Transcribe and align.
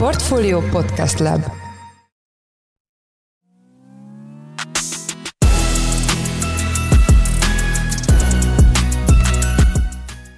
Portfolio 0.00 0.60
Podcast 0.60 1.18
Lab 1.18 1.44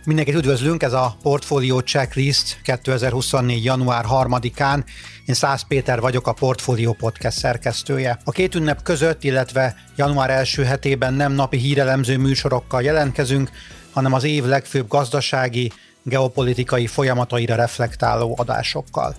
Mindenkit 0.04 0.34
üdvözlünk, 0.34 0.82
ez 0.82 0.92
a 0.92 1.16
Portfolio 1.22 1.80
Checklist 1.80 2.60
2024. 2.62 3.64
január 3.64 4.04
3-án. 4.08 4.84
Én 5.26 5.34
Szász 5.34 5.62
Péter 5.68 6.00
vagyok, 6.00 6.26
a 6.26 6.32
Portfolio 6.32 6.92
Podcast 6.92 7.38
szerkesztője. 7.38 8.18
A 8.24 8.30
két 8.30 8.54
ünnep 8.54 8.82
között, 8.82 9.24
illetve 9.24 9.76
január 9.96 10.30
első 10.30 10.64
hetében 10.64 11.14
nem 11.14 11.32
napi 11.32 11.56
hírelemző 11.56 12.18
műsorokkal 12.18 12.82
jelentkezünk, 12.82 13.50
hanem 13.92 14.12
az 14.12 14.24
év 14.24 14.44
legfőbb 14.44 14.88
gazdasági, 14.88 15.72
geopolitikai 16.02 16.86
folyamataira 16.86 17.54
reflektáló 17.54 18.34
adásokkal. 18.38 19.16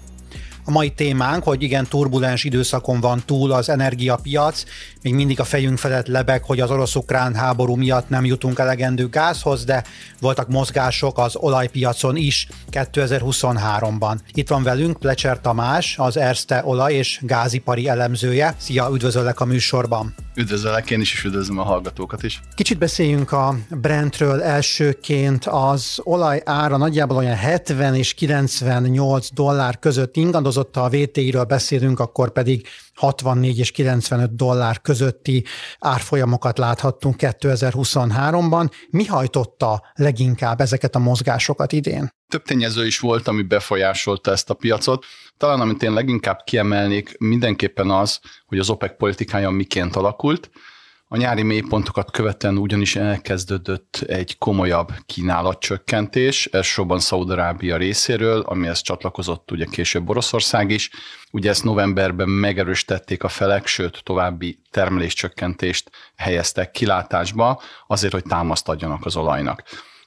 A 0.66 0.71
mai 0.71 0.89
témánk, 0.89 1.43
hogy 1.43 1.63
igen, 1.63 1.85
turbulens 1.85 2.44
időszakon 2.44 2.99
van 2.99 3.21
túl 3.26 3.52
az 3.52 3.70
energiapiac, 3.70 4.63
még 5.02 5.13
mindig 5.13 5.40
a 5.40 5.44
fejünk 5.44 5.77
felett 5.77 6.08
lebeg, 6.08 6.44
hogy 6.44 6.59
az 6.59 6.71
orosz-ukrán 6.71 7.35
háború 7.35 7.76
miatt 7.76 8.09
nem 8.09 8.26
jutunk 8.26 8.59
elegendő 8.59 9.09
gázhoz, 9.09 9.63
de 9.63 9.84
voltak 10.20 10.48
mozgások 10.48 11.18
az 11.18 11.35
olajpiacon 11.35 12.16
is 12.16 12.48
2023-ban. 12.71 14.18
Itt 14.34 14.49
van 14.49 14.63
velünk 14.63 14.99
Plecser 14.99 15.41
Tamás, 15.41 15.98
az 15.98 16.18
Erste 16.18 16.62
olaj- 16.66 16.93
és 16.93 17.20
gázipari 17.21 17.88
elemzője. 17.88 18.55
Szia, 18.57 18.90
üdvözöllek 18.93 19.40
a 19.40 19.45
műsorban! 19.45 20.13
Üdvözöllek 20.35 20.91
én 20.91 20.99
is, 20.99 21.13
és 21.13 21.23
üdvözlöm 21.23 21.59
a 21.59 21.63
hallgatókat 21.63 22.23
is. 22.23 22.41
Kicsit 22.55 22.77
beszéljünk 22.77 23.32
a 23.32 23.55
Brentről 23.70 24.41
elsőként. 24.41 25.45
Az 25.45 25.99
olaj 26.04 26.41
ára 26.45 26.77
nagyjából 26.77 27.18
olyan 27.18 27.35
70 27.35 27.95
és 27.95 28.13
98 28.13 29.27
dollár 29.34 29.80
között 29.80 30.16
ingadozott, 30.53 30.75
ha 30.75 30.81
a 30.81 30.89
VTI-ről 30.89 31.43
beszélünk, 31.43 31.99
akkor 31.99 32.31
pedig 32.31 32.67
64 32.93 33.59
és 33.59 33.71
95 33.71 34.35
dollár 34.35 34.82
közötti 34.82 35.46
árfolyamokat 35.79 36.57
láthattunk 36.57 37.15
2023-ban. 37.20 38.71
Mi 38.90 39.05
hajtotta 39.05 39.84
leginkább 39.93 40.62
ezeket 40.62 40.96
a 40.96 40.99
mozgásokat 40.99 41.71
idén? 41.71 42.09
Több 42.27 42.43
tényező 42.43 42.85
is 42.85 42.99
volt, 42.99 43.27
ami 43.27 43.41
befolyásolta 43.41 44.31
ezt 44.31 44.49
a 44.49 44.54
piacot. 44.54 45.05
Talán 45.37 45.59
amit 45.59 45.84
én 45.84 45.93
leginkább 45.93 46.40
kiemelnék, 46.43 47.18
mindenképpen 47.18 47.90
az, 47.90 48.20
hogy 48.46 48.59
az 48.59 48.70
OPEC 48.70 48.98
politikája 48.98 49.49
miként 49.49 49.96
alakult. 49.96 50.49
A 51.13 51.17
nyári 51.17 51.43
mélypontokat 51.43 52.11
követően 52.11 52.57
ugyanis 52.57 52.95
elkezdődött 52.95 54.03
egy 54.07 54.37
komolyabb 54.37 54.91
kínálatcsökkentés, 55.05 56.45
elsősorban 56.45 56.99
Szaudarábia 56.99 57.77
részéről, 57.77 58.39
amihez 58.41 58.81
csatlakozott 58.81 59.51
ugye 59.51 59.65
később 59.65 60.09
Oroszország 60.09 60.69
is. 60.69 60.89
Ugye 61.31 61.49
ezt 61.49 61.63
novemberben 61.63 62.29
megerősítették 62.29 63.23
a 63.23 63.27
felek, 63.27 63.67
sőt 63.67 64.01
további 64.03 64.59
termeléscsökkentést 64.72 65.89
helyeztek 66.16 66.72
kilátásba, 66.72 67.61
azért, 67.88 68.13
hogy 68.13 68.23
támaszt 68.23 68.69
adjanak 68.69 69.06
az 69.06 69.16
olajnak. 69.16 69.63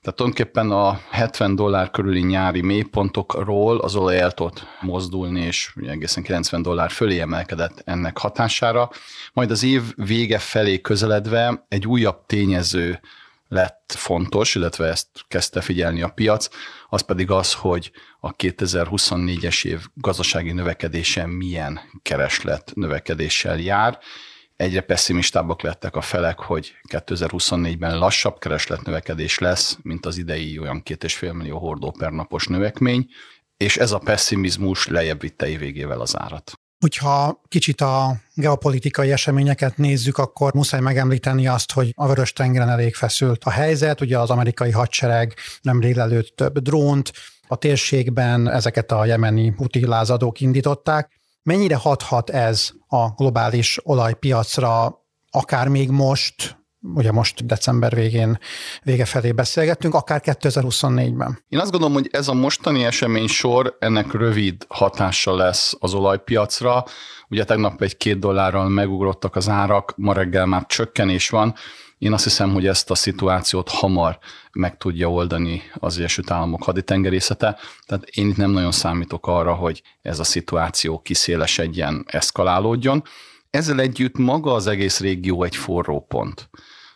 Tehát 0.06 0.20
tulajdonképpen 0.20 0.70
a 0.70 1.00
70 1.10 1.54
dollár 1.54 1.90
körüli 1.90 2.22
nyári 2.22 2.60
mélypontokról 2.60 3.78
az 3.78 3.96
olaj 3.96 4.18
el 4.18 4.32
tudott 4.32 4.66
mozdulni, 4.80 5.40
és 5.40 5.74
egészen 5.86 6.22
90 6.22 6.62
dollár 6.62 6.90
fölé 6.90 7.20
emelkedett 7.20 7.82
ennek 7.84 8.18
hatására. 8.18 8.90
Majd 9.32 9.50
az 9.50 9.62
év 9.62 9.82
vége 9.94 10.38
felé 10.38 10.80
közeledve 10.80 11.66
egy 11.68 11.86
újabb 11.86 12.26
tényező 12.26 13.00
lett 13.48 13.94
fontos, 13.96 14.54
illetve 14.54 14.86
ezt 14.86 15.08
kezdte 15.28 15.60
figyelni 15.60 16.02
a 16.02 16.08
piac, 16.08 16.48
az 16.88 17.00
pedig 17.00 17.30
az, 17.30 17.52
hogy 17.52 17.90
a 18.20 18.36
2024-es 18.36 19.64
év 19.64 19.80
gazdasági 19.94 20.52
növekedése 20.52 21.26
milyen 21.26 21.80
kereslet 22.02 22.72
növekedéssel 22.74 23.58
jár, 23.58 23.98
egyre 24.56 24.80
pessimistábbak 24.80 25.62
lettek 25.62 25.96
a 25.96 26.00
felek, 26.00 26.38
hogy 26.38 26.72
2024-ben 26.88 27.98
lassabb 27.98 28.38
keresletnövekedés 28.38 29.38
lesz, 29.38 29.78
mint 29.82 30.06
az 30.06 30.18
idei 30.18 30.58
olyan 30.58 30.82
két 30.82 31.04
és 31.04 31.14
fél 31.14 31.32
millió 31.32 31.58
hordó 31.58 31.90
per 31.98 32.10
napos 32.10 32.46
növekmény, 32.46 33.06
és 33.56 33.76
ez 33.76 33.92
a 33.92 33.98
pessimizmus 33.98 34.86
lejjebb 34.86 35.20
vitte 35.20 35.48
évvégével 35.48 36.00
az 36.00 36.18
árat. 36.18 36.52
Hogyha 36.78 37.40
kicsit 37.48 37.80
a 37.80 38.16
geopolitikai 38.34 39.12
eseményeket 39.12 39.76
nézzük, 39.76 40.18
akkor 40.18 40.54
muszáj 40.54 40.80
megemlíteni 40.80 41.46
azt, 41.46 41.72
hogy 41.72 41.92
a 41.94 42.06
vörös 42.06 42.32
tengeren 42.32 42.68
elég 42.68 42.94
feszült 42.94 43.44
a 43.44 43.50
helyzet. 43.50 44.00
Ugye 44.00 44.18
az 44.18 44.30
amerikai 44.30 44.70
hadsereg 44.70 45.34
nemrég 45.62 45.94
lelőtt 45.94 46.36
több 46.36 46.58
drónt, 46.58 47.12
a 47.48 47.56
térségben 47.56 48.50
ezeket 48.50 48.92
a 48.92 49.04
jemeni 49.04 49.54
utilázadók 49.58 50.40
indították. 50.40 51.15
Mennyire 51.46 51.76
hathat 51.76 52.30
ez 52.30 52.70
a 52.88 53.08
globális 53.08 53.78
olajpiacra, 53.82 55.04
akár 55.30 55.68
még 55.68 55.90
most, 55.90 56.58
ugye 56.94 57.12
most 57.12 57.46
december 57.46 57.94
végén 57.94 58.38
vége 58.82 59.04
felé 59.04 59.32
beszélgettünk, 59.32 59.94
akár 59.94 60.20
2024-ben. 60.24 61.44
Én 61.48 61.58
azt 61.58 61.70
gondolom, 61.70 61.94
hogy 61.94 62.08
ez 62.12 62.28
a 62.28 62.34
mostani 62.34 62.84
esemény 62.84 63.26
sor 63.26 63.76
ennek 63.78 64.12
rövid 64.12 64.66
hatása 64.68 65.34
lesz 65.34 65.76
az 65.80 65.94
olajpiacra. 65.94 66.84
Ugye 67.28 67.44
tegnap 67.44 67.82
egy 67.82 67.96
két 67.96 68.18
dollárral 68.18 68.68
megugrottak 68.68 69.36
az 69.36 69.48
árak, 69.48 69.92
ma 69.96 70.12
reggel 70.12 70.46
már 70.46 70.66
csökkenés 70.66 71.28
van, 71.28 71.54
én 71.98 72.12
azt 72.12 72.24
hiszem, 72.24 72.52
hogy 72.52 72.66
ezt 72.66 72.90
a 72.90 72.94
szituációt 72.94 73.68
hamar 73.68 74.18
meg 74.52 74.76
tudja 74.76 75.10
oldani 75.10 75.62
az 75.74 75.98
Egyesült 75.98 76.30
Államok 76.30 76.62
haditengerészete, 76.62 77.58
tehát 77.86 78.04
én 78.04 78.28
itt 78.28 78.36
nem 78.36 78.50
nagyon 78.50 78.72
számítok 78.72 79.26
arra, 79.26 79.54
hogy 79.54 79.82
ez 80.02 80.18
a 80.18 80.24
szituáció 80.24 80.98
kiszélesedjen, 80.98 82.04
eszkalálódjon. 82.06 83.02
Ezzel 83.50 83.80
együtt 83.80 84.16
maga 84.16 84.52
az 84.52 84.66
egész 84.66 85.00
régió 85.00 85.42
egy 85.42 85.56
forró 85.56 86.04
pont. 86.08 86.48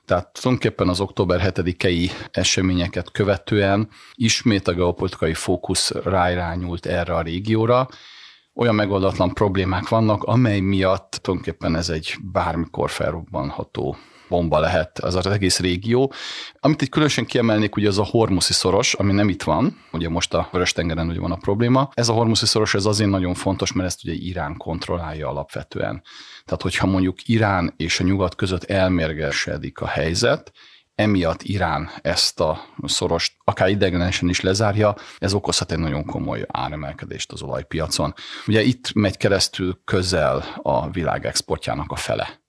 Tehát 0.04 0.32
tulajdonképpen 0.32 0.88
az 0.88 1.00
október 1.00 1.52
7-i 1.54 2.10
eseményeket 2.30 3.10
követően 3.10 3.88
ismét 4.14 4.68
a 4.68 4.72
geopolitikai 4.72 5.34
fókusz 5.34 5.90
ráirányult 5.90 6.86
erre 6.86 7.14
a 7.14 7.22
régióra, 7.22 7.88
olyan 8.54 8.74
megoldatlan 8.74 9.34
problémák 9.34 9.88
vannak, 9.88 10.22
amely 10.22 10.60
miatt 10.60 11.18
tulajdonképpen 11.22 11.76
ez 11.76 11.88
egy 11.88 12.14
bármikor 12.32 12.90
felrobbanható 12.90 13.96
bomba 14.30 14.58
lehet 14.58 14.98
az 14.98 15.14
az 15.14 15.26
egész 15.26 15.58
régió. 15.58 16.12
Amit 16.60 16.82
itt 16.82 16.88
különösen 16.88 17.26
kiemelnék, 17.26 17.76
ugye 17.76 17.88
az 17.88 17.98
a 17.98 18.04
Hormuszi 18.04 18.52
szoros, 18.52 18.94
ami 18.94 19.12
nem 19.12 19.28
itt 19.28 19.42
van, 19.42 19.76
ugye 19.92 20.08
most 20.08 20.34
a 20.34 20.48
Vörös-tengeren 20.52 21.08
ugye 21.08 21.20
van 21.20 21.32
a 21.32 21.36
probléma. 21.36 21.90
Ez 21.94 22.08
a 22.08 22.12
Hormuszi 22.12 22.46
szoros 22.46 22.74
ez 22.74 22.84
azért 22.84 23.10
nagyon 23.10 23.34
fontos, 23.34 23.72
mert 23.72 23.88
ezt 23.88 24.04
ugye 24.04 24.12
Irán 24.12 24.56
kontrollálja 24.56 25.28
alapvetően. 25.28 26.02
Tehát, 26.44 26.62
hogyha 26.62 26.86
mondjuk 26.86 27.28
Irán 27.28 27.74
és 27.76 28.00
a 28.00 28.04
nyugat 28.04 28.34
között 28.34 28.64
elmérgesedik 28.64 29.80
a 29.80 29.86
helyzet, 29.86 30.52
emiatt 30.94 31.42
Irán 31.42 31.90
ezt 32.02 32.40
a 32.40 32.64
szorost 32.84 33.34
akár 33.44 33.68
idegenesen 33.68 34.28
is 34.28 34.40
lezárja, 34.40 34.94
ez 35.18 35.34
okozhat 35.34 35.72
egy 35.72 35.78
nagyon 35.78 36.04
komoly 36.04 36.44
áremelkedést 36.48 37.32
az 37.32 37.42
olajpiacon. 37.42 38.14
Ugye 38.46 38.62
itt 38.62 38.92
megy 38.92 39.16
keresztül 39.16 39.80
közel 39.84 40.44
a 40.62 40.90
világ 40.90 41.26
exportjának 41.26 41.92
a 41.92 41.96
fele 41.96 42.39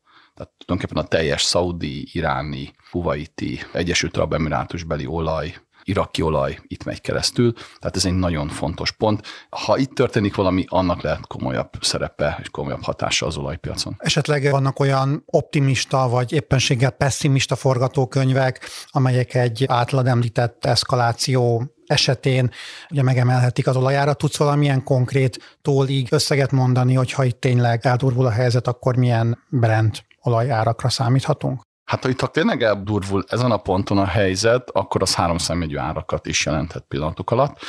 tehát 0.42 0.58
tulajdonképpen 0.66 1.04
a 1.04 1.08
teljes 1.08 1.44
szaudi, 1.44 2.10
iráni, 2.12 2.72
kuwaiti, 2.92 3.60
Egyesült 3.74 4.18
Arab 4.18 4.34
Emirátusbeli 4.34 5.06
olaj, 5.06 5.56
iraki 5.84 6.22
olaj 6.22 6.60
itt 6.68 6.84
megy 6.84 7.02
keresztül, 7.02 7.54
tehát 7.54 7.96
ez 7.96 8.06
egy 8.06 8.14
nagyon 8.14 8.48
fontos 8.48 8.92
pont. 8.92 9.28
Ha 9.50 9.78
itt 9.78 9.94
történik 9.94 10.36
valami, 10.36 10.66
annak 10.68 11.02
lehet 11.02 11.28
komolyabb 11.28 11.70
szerepe 11.82 12.38
és 12.42 12.50
komolyabb 12.50 12.84
hatása 12.84 13.26
az 13.26 13.38
olajpiacon. 13.38 13.96
Esetleg 13.98 14.52
vannak 14.52 14.80
olyan 14.80 15.24
optimista 15.26 16.10
vagy 16.10 16.34
éppenséggel 16.34 16.92
pessimista 16.92 17.56
forgatókönyvek, 17.56 18.70
amelyek 18.88 19.34
egy 19.34 19.66
általad 19.68 20.08
említett 20.08 20.66
eszkaláció 20.66 21.72
esetén 21.86 22.52
ugye 22.90 23.04
megemelhetik 23.04 23.68
az 23.68 23.76
olajára. 23.76 24.14
Tudsz 24.14 24.38
valamilyen 24.38 24.84
konkrét 24.84 25.58
tólig 25.62 26.08
összeget 26.12 26.52
mondani, 26.52 26.94
hogy 26.94 27.12
ha 27.12 27.24
itt 27.24 27.40
tényleg 27.40 27.86
eldurvul 27.86 28.26
a 28.26 28.32
helyzet, 28.32 28.68
akkor 28.68 28.96
milyen 28.96 29.44
Brent 29.50 30.10
olajárakra 30.22 30.90
számíthatunk? 30.90 31.62
Hát 31.84 32.04
ha 32.04 32.10
itt 32.10 32.20
ha 32.20 32.28
tényleg 32.28 32.64
eldurvul 32.64 33.24
ezen 33.28 33.52
a 33.52 33.58
ponton 33.58 33.98
a 33.98 34.06
helyzet, 34.06 34.70
akkor 34.70 35.02
az 35.02 35.16
három 35.16 35.38
számjegyű 35.38 35.78
árakat 35.78 36.26
is 36.28 36.46
jelenthet 36.46 36.86
pillanatok 36.88 37.32
alatt. 37.32 37.60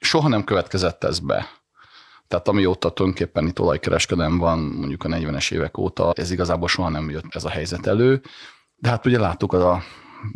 Soha 0.00 0.28
nem 0.28 0.44
következett 0.44 1.04
ez 1.04 1.18
be. 1.18 1.46
Tehát 2.28 2.48
amióta 2.48 2.90
tulajdonképpen 2.90 3.46
itt 3.46 3.60
olajkereskedem 3.60 4.38
van, 4.38 4.58
mondjuk 4.58 5.04
a 5.04 5.08
40-es 5.08 5.52
évek 5.52 5.78
óta, 5.78 6.12
ez 6.14 6.30
igazából 6.30 6.68
soha 6.68 6.88
nem 6.88 7.10
jött 7.10 7.24
ez 7.28 7.44
a 7.44 7.48
helyzet 7.48 7.86
elő. 7.86 8.22
De 8.76 8.88
hát 8.88 9.06
ugye 9.06 9.18
láttuk 9.18 9.52
az 9.52 9.62
a 9.62 9.82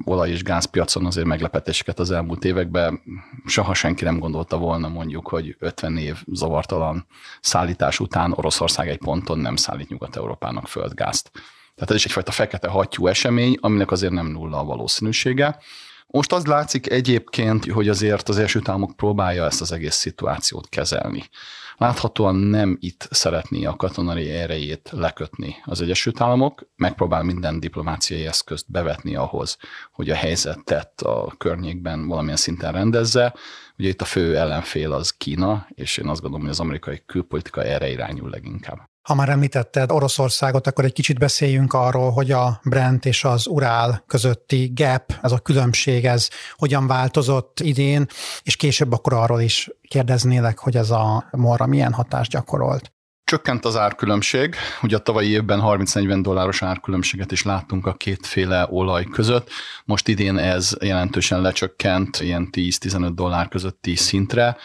olaj- 0.05 0.31
és 0.31 0.43
gázpiacon 0.43 1.07
azért 1.07 1.27
meglepetéseket 1.27 1.99
az 1.99 2.11
elmúlt 2.11 2.45
években. 2.45 3.01
Soha 3.45 3.75
senki 3.75 4.05
nem 4.05 4.19
gondolta 4.19 4.57
volna 4.59 4.89
mondjuk, 4.89 5.29
hogy 5.29 5.57
50 5.59 5.97
év 5.97 6.23
zavartalan 6.27 7.07
szállítás 7.41 8.01
után 8.01 8.33
Oroszország 8.33 8.89
egy 8.89 8.99
ponton 8.99 9.39
nem 9.39 9.57
szállít 9.57 9.89
Nyugat-Európának 9.89 10.69
földgázt. 10.69 11.31
Tehát 11.77 11.91
ez 11.91 11.97
is 11.97 12.05
egyfajta 12.05 12.31
fekete 12.31 12.69
hattyú 12.69 13.07
esemény, 13.07 13.57
aminek 13.61 13.91
azért 13.91 14.13
nem 14.13 14.27
nulla 14.27 14.59
a 14.59 14.65
valószínűsége. 14.65 15.59
Most 16.07 16.33
az 16.33 16.47
látszik 16.47 16.91
egyébként, 16.91 17.65
hogy 17.65 17.89
azért 17.89 18.29
az 18.29 18.39
első 18.39 18.61
államok 18.65 18.97
próbálja 18.97 19.45
ezt 19.45 19.61
az 19.61 19.73
egész 19.73 19.95
szituációt 19.95 20.69
kezelni. 20.69 21.29
Láthatóan 21.77 22.35
nem 22.35 22.77
itt 22.81 23.09
szeretné 23.11 23.65
a 23.65 23.77
katonai 23.77 24.31
erejét 24.31 24.91
lekötni 24.93 25.57
az 25.65 25.81
Egyesült 25.81 26.21
Államok, 26.21 26.69
megpróbál 26.77 27.23
minden 27.23 27.61
diplomáciai 27.61 28.27
eszközt 28.27 28.71
bevetni 28.71 29.15
ahhoz, 29.15 29.57
hogy 29.93 30.11
a 30.11 30.15
helyzetet 30.15 31.01
a 31.01 31.35
környékben 31.39 32.07
valamilyen 32.07 32.37
szinten 32.37 32.73
rendezze. 32.73 33.35
Ugye 33.79 33.89
itt 33.89 34.01
a 34.01 34.05
fő 34.05 34.37
ellenfél 34.37 34.93
az 34.93 35.11
Kína, 35.11 35.67
és 35.75 35.97
én 35.97 36.09
azt 36.09 36.21
gondolom, 36.21 36.45
hogy 36.45 36.55
az 36.55 36.61
amerikai 36.61 37.03
külpolitika 37.07 37.63
erre 37.63 37.91
irányul 37.91 38.31
leginkább. 38.31 38.79
Ha 39.07 39.15
már 39.15 39.29
említetted 39.29 39.91
Oroszországot, 39.91 40.67
akkor 40.67 40.85
egy 40.85 40.93
kicsit 40.93 41.19
beszéljünk 41.19 41.73
arról, 41.73 42.11
hogy 42.11 42.31
a 42.31 42.61
Brent 42.65 43.05
és 43.05 43.25
az 43.25 43.47
Urál 43.47 44.05
közötti 44.07 44.73
gap, 44.75 45.13
ez 45.23 45.33
a 45.33 45.39
különbség, 45.39 46.05
ez 46.05 46.29
hogyan 46.53 46.87
változott 46.87 47.61
idén, 47.61 48.07
és 48.43 48.57
később 48.57 48.93
akkor 48.93 49.13
arról 49.13 49.41
is 49.41 49.71
kérdeznélek, 49.89 50.59
hogy 50.59 50.77
ez 50.77 50.91
a 50.91 51.29
morra 51.31 51.67
milyen 51.67 51.93
hatást 51.93 52.31
gyakorolt. 52.31 52.93
Csökkent 53.25 53.65
az 53.65 53.77
árkülönbség, 53.77 54.55
ugye 54.83 54.97
a 54.97 55.01
tavalyi 55.01 55.31
évben 55.31 55.61
30-40 55.63 56.19
dolláros 56.23 56.63
árkülönbséget 56.63 57.33
is 57.33 57.43
láttunk 57.43 57.87
a 57.87 57.95
kétféle 57.95 58.67
olaj 58.71 59.05
között, 59.05 59.51
most 59.85 60.09
idén 60.09 60.39
ez 60.39 60.73
jelentősen 60.81 61.41
lecsökkent, 61.41 62.21
ilyen 62.21 62.49
10-15 62.53 63.11
dollár 63.15 63.49
közötti 63.49 63.97
szintre, 63.97 64.57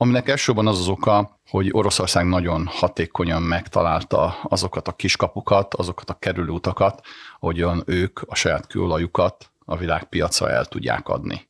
aminek 0.00 0.28
elsősorban 0.28 0.66
az 0.66 0.78
az 0.78 0.88
oka, 0.88 1.40
hogy 1.48 1.68
Oroszország 1.72 2.26
nagyon 2.26 2.66
hatékonyan 2.66 3.42
megtalálta 3.42 4.38
azokat 4.42 4.88
a 4.88 4.92
kiskapukat, 4.92 5.74
azokat 5.74 6.10
a 6.10 6.18
kerülőutakat, 6.18 7.00
ahogyan 7.40 7.82
ők 7.86 8.20
a 8.26 8.34
saját 8.34 8.66
kőolajukat 8.66 9.50
a 9.64 9.76
világpiacra 9.76 10.50
el 10.50 10.64
tudják 10.64 11.08
adni. 11.08 11.47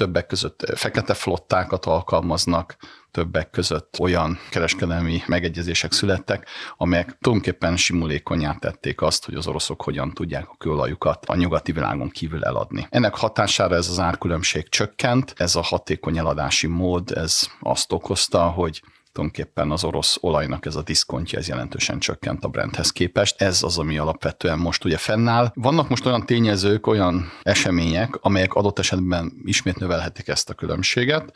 Többek 0.00 0.26
között 0.26 0.72
fekete 0.74 1.14
flottákat 1.14 1.86
alkalmaznak, 1.86 2.76
többek 3.10 3.50
között 3.50 3.96
olyan 3.98 4.38
kereskedelmi 4.50 5.22
megegyezések 5.26 5.92
születtek, 5.92 6.48
amelyek 6.76 7.18
tulajdonképpen 7.20 7.76
simulékonyá 7.76 8.54
tették 8.54 9.02
azt, 9.02 9.24
hogy 9.24 9.34
az 9.34 9.46
oroszok 9.46 9.82
hogyan 9.82 10.12
tudják 10.12 10.48
a 10.48 10.56
kőolajukat 10.58 11.24
a 11.26 11.36
nyugati 11.36 11.72
világon 11.72 12.08
kívül 12.08 12.44
eladni. 12.44 12.86
Ennek 12.90 13.14
hatására 13.14 13.74
ez 13.74 13.88
az 13.88 13.98
árkülönbség 13.98 14.68
csökkent, 14.68 15.34
ez 15.36 15.56
a 15.56 15.62
hatékony 15.62 16.18
eladási 16.18 16.66
mód, 16.66 17.10
ez 17.10 17.48
azt 17.60 17.92
okozta, 17.92 18.42
hogy 18.42 18.82
tulajdonképpen 19.12 19.70
az 19.70 19.84
orosz 19.84 20.16
olajnak 20.20 20.66
ez 20.66 20.76
a 20.76 20.82
diszkontja, 20.82 21.38
ez 21.38 21.48
jelentősen 21.48 21.98
csökkent 21.98 22.44
a 22.44 22.48
Brenthez 22.48 22.90
képest. 22.90 23.40
Ez 23.40 23.62
az, 23.62 23.78
ami 23.78 23.98
alapvetően 23.98 24.58
most 24.58 24.84
ugye 24.84 24.96
fennáll. 24.96 25.52
Vannak 25.54 25.88
most 25.88 26.06
olyan 26.06 26.26
tényezők, 26.26 26.86
olyan 26.86 27.30
események, 27.42 28.16
amelyek 28.20 28.54
adott 28.54 28.78
esetben 28.78 29.32
ismét 29.44 29.78
növelhetik 29.78 30.28
ezt 30.28 30.50
a 30.50 30.54
különbséget. 30.54 31.32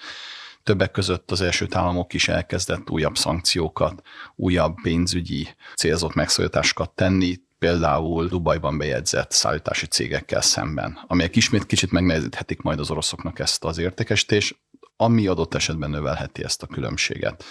Többek 0.63 0.91
között 0.91 1.31
az 1.31 1.41
első 1.41 1.67
államok 1.71 2.13
is 2.13 2.29
elkezdett 2.29 2.91
újabb 2.91 3.17
szankciókat, 3.17 4.03
újabb 4.37 4.75
pénzügyi 4.83 5.49
célzott 5.77 6.15
megszorításokat 6.15 6.91
tenni, 6.91 7.37
például 7.59 8.27
Dubajban 8.27 8.79
bejegyzett 8.79 9.33
szállítási 9.33 9.87
cégekkel 9.87 10.41
szemben, 10.41 10.99
amelyek 11.07 11.37
ismét 11.37 11.67
kicsit 11.67 11.91
megnehezíthetik 11.91 12.63
majd 12.63 12.79
az 12.79 12.91
oroszoknak 12.91 13.39
ezt 13.39 13.65
az 13.65 13.79
értékesítést, 13.79 14.57
ami 14.97 15.27
adott 15.27 15.55
esetben 15.55 15.91
növelheti 15.91 16.45
ezt 16.45 16.63
a 16.63 16.67
különbséget. 16.67 17.45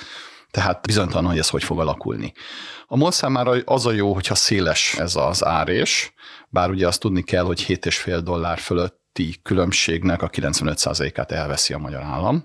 Tehát 0.52 0.86
bizonytalan, 0.86 1.26
hogy 1.26 1.38
ez 1.38 1.50
hogy 1.50 1.64
fog 1.64 1.80
alakulni. 1.80 2.34
A 2.88 2.96
MOL 2.96 3.12
számára 3.12 3.56
az 3.66 3.86
a 3.86 3.92
jó, 3.92 4.14
hogyha 4.14 4.36
széles 4.36 4.96
ez 4.98 5.16
az 5.16 5.46
árés, 5.46 6.14
bár 6.50 6.70
ugye 6.70 6.88
azt 6.88 7.00
tudni 7.00 7.22
kell, 7.22 7.44
hogy 7.44 7.66
7,5 7.68 8.20
dollár 8.24 8.60
fölötti 8.60 9.40
különbségnek 9.44 10.22
a 10.22 10.30
95%-át 10.30 11.32
elveszi 11.32 11.74
a 11.74 11.78
magyar 11.78 12.02
állam. 12.02 12.44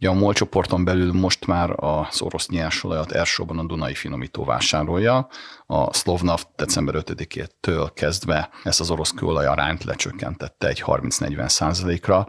Ugye 0.00 0.08
a 0.08 0.12
MOL 0.12 0.32
csoporton 0.32 0.84
belül 0.84 1.12
most 1.12 1.46
már 1.46 1.70
az 1.76 2.22
orosz 2.22 2.48
nyersolajat 2.48 3.12
elsősorban 3.12 3.58
a 3.58 3.66
Dunai 3.66 3.94
finomító 3.94 4.44
vásárolja. 4.44 5.28
A 5.66 5.92
Slovnaft 5.94 6.48
december 6.56 6.94
5-től 6.98 7.90
kezdve 7.94 8.50
ezt 8.62 8.80
az 8.80 8.90
orosz 8.90 9.10
kőolaj 9.10 9.46
arányt 9.46 9.84
lecsökkentette 9.84 10.68
egy 10.68 10.82
30-40 10.86 11.48
százalékra, 11.48 12.28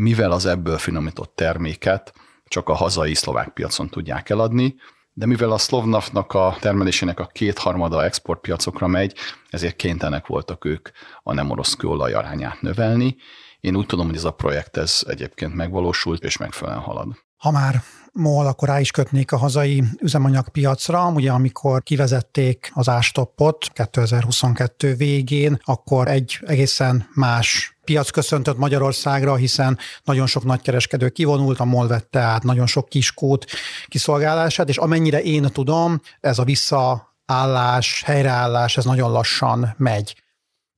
mivel 0.00 0.30
az 0.30 0.46
ebből 0.46 0.78
finomított 0.78 1.34
terméket 1.34 2.12
csak 2.44 2.68
a 2.68 2.74
hazai 2.74 3.14
szlovák 3.14 3.48
piacon 3.48 3.88
tudják 3.88 4.28
eladni, 4.28 4.74
de 5.12 5.26
mivel 5.26 5.50
a 5.50 5.58
Slovnaftnak 5.58 6.32
a 6.32 6.56
termelésének 6.60 7.20
a 7.20 7.26
kétharmada 7.26 8.04
exportpiacokra 8.04 8.86
megy, 8.86 9.14
ezért 9.50 9.76
kénytelenek 9.76 10.26
voltak 10.26 10.64
ők 10.64 10.88
a 11.22 11.32
nem 11.32 11.50
orosz 11.50 11.74
kőolaj 11.74 12.12
arányát 12.12 12.60
növelni. 12.60 13.16
Én 13.60 13.76
úgy 13.76 13.86
tudom, 13.86 14.06
hogy 14.06 14.16
ez 14.16 14.24
a 14.24 14.30
projekt 14.30 14.76
ez 14.76 15.02
egyébként 15.06 15.54
megvalósult 15.54 16.24
és 16.24 16.36
megfelelően 16.36 16.84
halad. 16.84 17.08
Ha 17.40 17.50
már 17.50 17.82
MOL, 18.12 18.46
akkor 18.46 18.68
rá 18.68 18.80
is 18.80 18.90
kötnék 18.90 19.32
a 19.32 19.36
hazai 19.36 19.84
üzemanyagpiacra. 20.00 21.08
Ugye 21.08 21.30
amikor 21.30 21.82
kivezették 21.82 22.70
az 22.74 22.88
ástoppot 22.88 23.66
2022 23.72 24.94
végén, 24.94 25.60
akkor 25.64 26.08
egy 26.08 26.38
egészen 26.46 27.08
más 27.14 27.78
piac 27.84 28.10
köszöntött 28.10 28.58
Magyarországra, 28.58 29.34
hiszen 29.36 29.78
nagyon 30.04 30.26
sok 30.26 30.44
nagykereskedő 30.44 31.08
kivonult, 31.08 31.60
a 31.60 31.64
MOL 31.64 31.86
vette 31.88 32.18
át 32.18 32.42
nagyon 32.42 32.66
sok 32.66 32.88
kiskút 32.88 33.46
kiszolgálását, 33.88 34.68
és 34.68 34.76
amennyire 34.76 35.22
én 35.22 35.42
tudom, 35.42 36.00
ez 36.20 36.38
a 36.38 36.44
visszaállás, 36.44 38.02
helyreállás, 38.04 38.76
ez 38.76 38.84
nagyon 38.84 39.10
lassan 39.10 39.74
megy. 39.76 40.22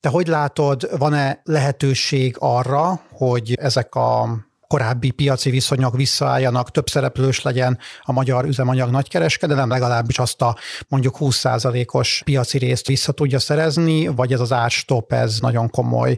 Te 0.00 0.08
hogy 0.08 0.26
látod, 0.26 0.98
van-e 0.98 1.40
lehetőség 1.44 2.36
arra, 2.38 3.00
hogy 3.10 3.54
ezek 3.54 3.94
a 3.94 4.28
korábbi 4.72 5.10
piaci 5.10 5.50
viszonyok 5.50 5.96
visszaálljanak, 5.96 6.70
több 6.70 6.88
szereplős 6.88 7.42
legyen 7.42 7.78
a 8.02 8.12
magyar 8.12 8.44
üzemanyag 8.44 8.90
nagykereskedelem, 8.90 9.68
legalábbis 9.68 10.18
azt 10.18 10.42
a 10.42 10.56
mondjuk 10.88 11.16
20%-os 11.20 12.22
piaci 12.24 12.58
részt 12.58 12.86
vissza 12.86 13.12
tudja 13.12 13.38
szerezni, 13.38 14.06
vagy 14.06 14.32
ez 14.32 14.40
az 14.40 14.52
árstop, 14.52 15.12
ez 15.12 15.38
nagyon 15.40 15.70
komoly 15.70 16.16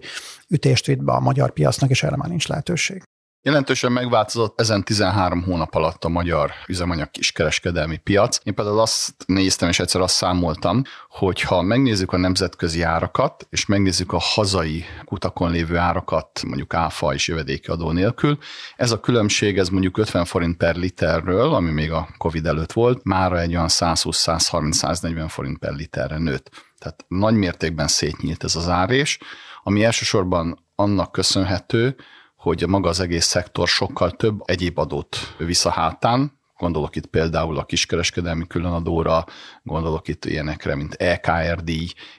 ütést 0.48 0.86
vitt 0.86 1.02
be 1.02 1.12
a 1.12 1.20
magyar 1.20 1.52
piacnak, 1.52 1.90
és 1.90 2.02
erre 2.02 2.16
már 2.16 2.28
nincs 2.28 2.48
lehetőség. 2.48 3.02
Jelentősen 3.46 3.92
megváltozott 3.92 4.60
ezen 4.60 4.84
13 4.84 5.42
hónap 5.42 5.74
alatt 5.74 6.04
a 6.04 6.08
magyar 6.08 6.50
üzemanyag 6.68 7.10
kiskereskedelmi 7.10 7.96
piac. 7.96 8.38
Én 8.42 8.54
például 8.54 8.80
azt 8.80 9.14
néztem, 9.26 9.68
és 9.68 9.78
egyszer 9.78 10.00
azt 10.00 10.14
számoltam, 10.14 10.82
hogy 11.08 11.40
ha 11.40 11.62
megnézzük 11.62 12.12
a 12.12 12.16
nemzetközi 12.16 12.82
árakat, 12.82 13.46
és 13.50 13.66
megnézzük 13.66 14.12
a 14.12 14.18
hazai 14.18 14.84
kutakon 15.04 15.50
lévő 15.50 15.76
árakat, 15.76 16.42
mondjuk 16.46 16.74
áfa 16.74 17.14
és 17.14 17.28
jövedéki 17.28 17.70
adó 17.70 17.90
nélkül, 17.90 18.38
ez 18.76 18.90
a 18.90 19.00
különbség, 19.00 19.58
ez 19.58 19.68
mondjuk 19.68 19.98
50 19.98 20.24
forint 20.24 20.56
per 20.56 20.76
literről, 20.76 21.54
ami 21.54 21.70
még 21.70 21.92
a 21.92 22.08
Covid 22.18 22.46
előtt 22.46 22.72
volt, 22.72 23.04
mára 23.04 23.40
egy 23.40 23.54
olyan 23.54 23.68
120-130-140 23.68 25.24
forint 25.28 25.58
per 25.58 25.72
literre 25.72 26.18
nőtt. 26.18 26.50
Tehát 26.78 27.04
nagy 27.08 27.34
mértékben 27.34 27.88
szétnyílt 27.88 28.44
ez 28.44 28.56
az 28.56 28.68
árés, 28.68 29.18
ami 29.62 29.84
elsősorban 29.84 30.66
annak 30.74 31.12
köszönhető, 31.12 31.96
hogy 32.44 32.66
maga 32.68 32.88
az 32.88 33.00
egész 33.00 33.24
szektor 33.24 33.68
sokkal 33.68 34.10
több 34.10 34.40
egyéb 34.44 34.78
adót 34.78 35.34
visz 35.38 35.64
a 35.64 35.70
hátán, 35.70 36.42
Gondolok 36.58 36.96
itt 36.96 37.06
például 37.06 37.58
a 37.58 37.64
kiskereskedelmi 37.64 38.46
különadóra, 38.46 39.24
gondolok 39.62 40.08
itt 40.08 40.24
ilyenekre, 40.24 40.74
mint 40.74 40.94
EKRD 40.94 41.70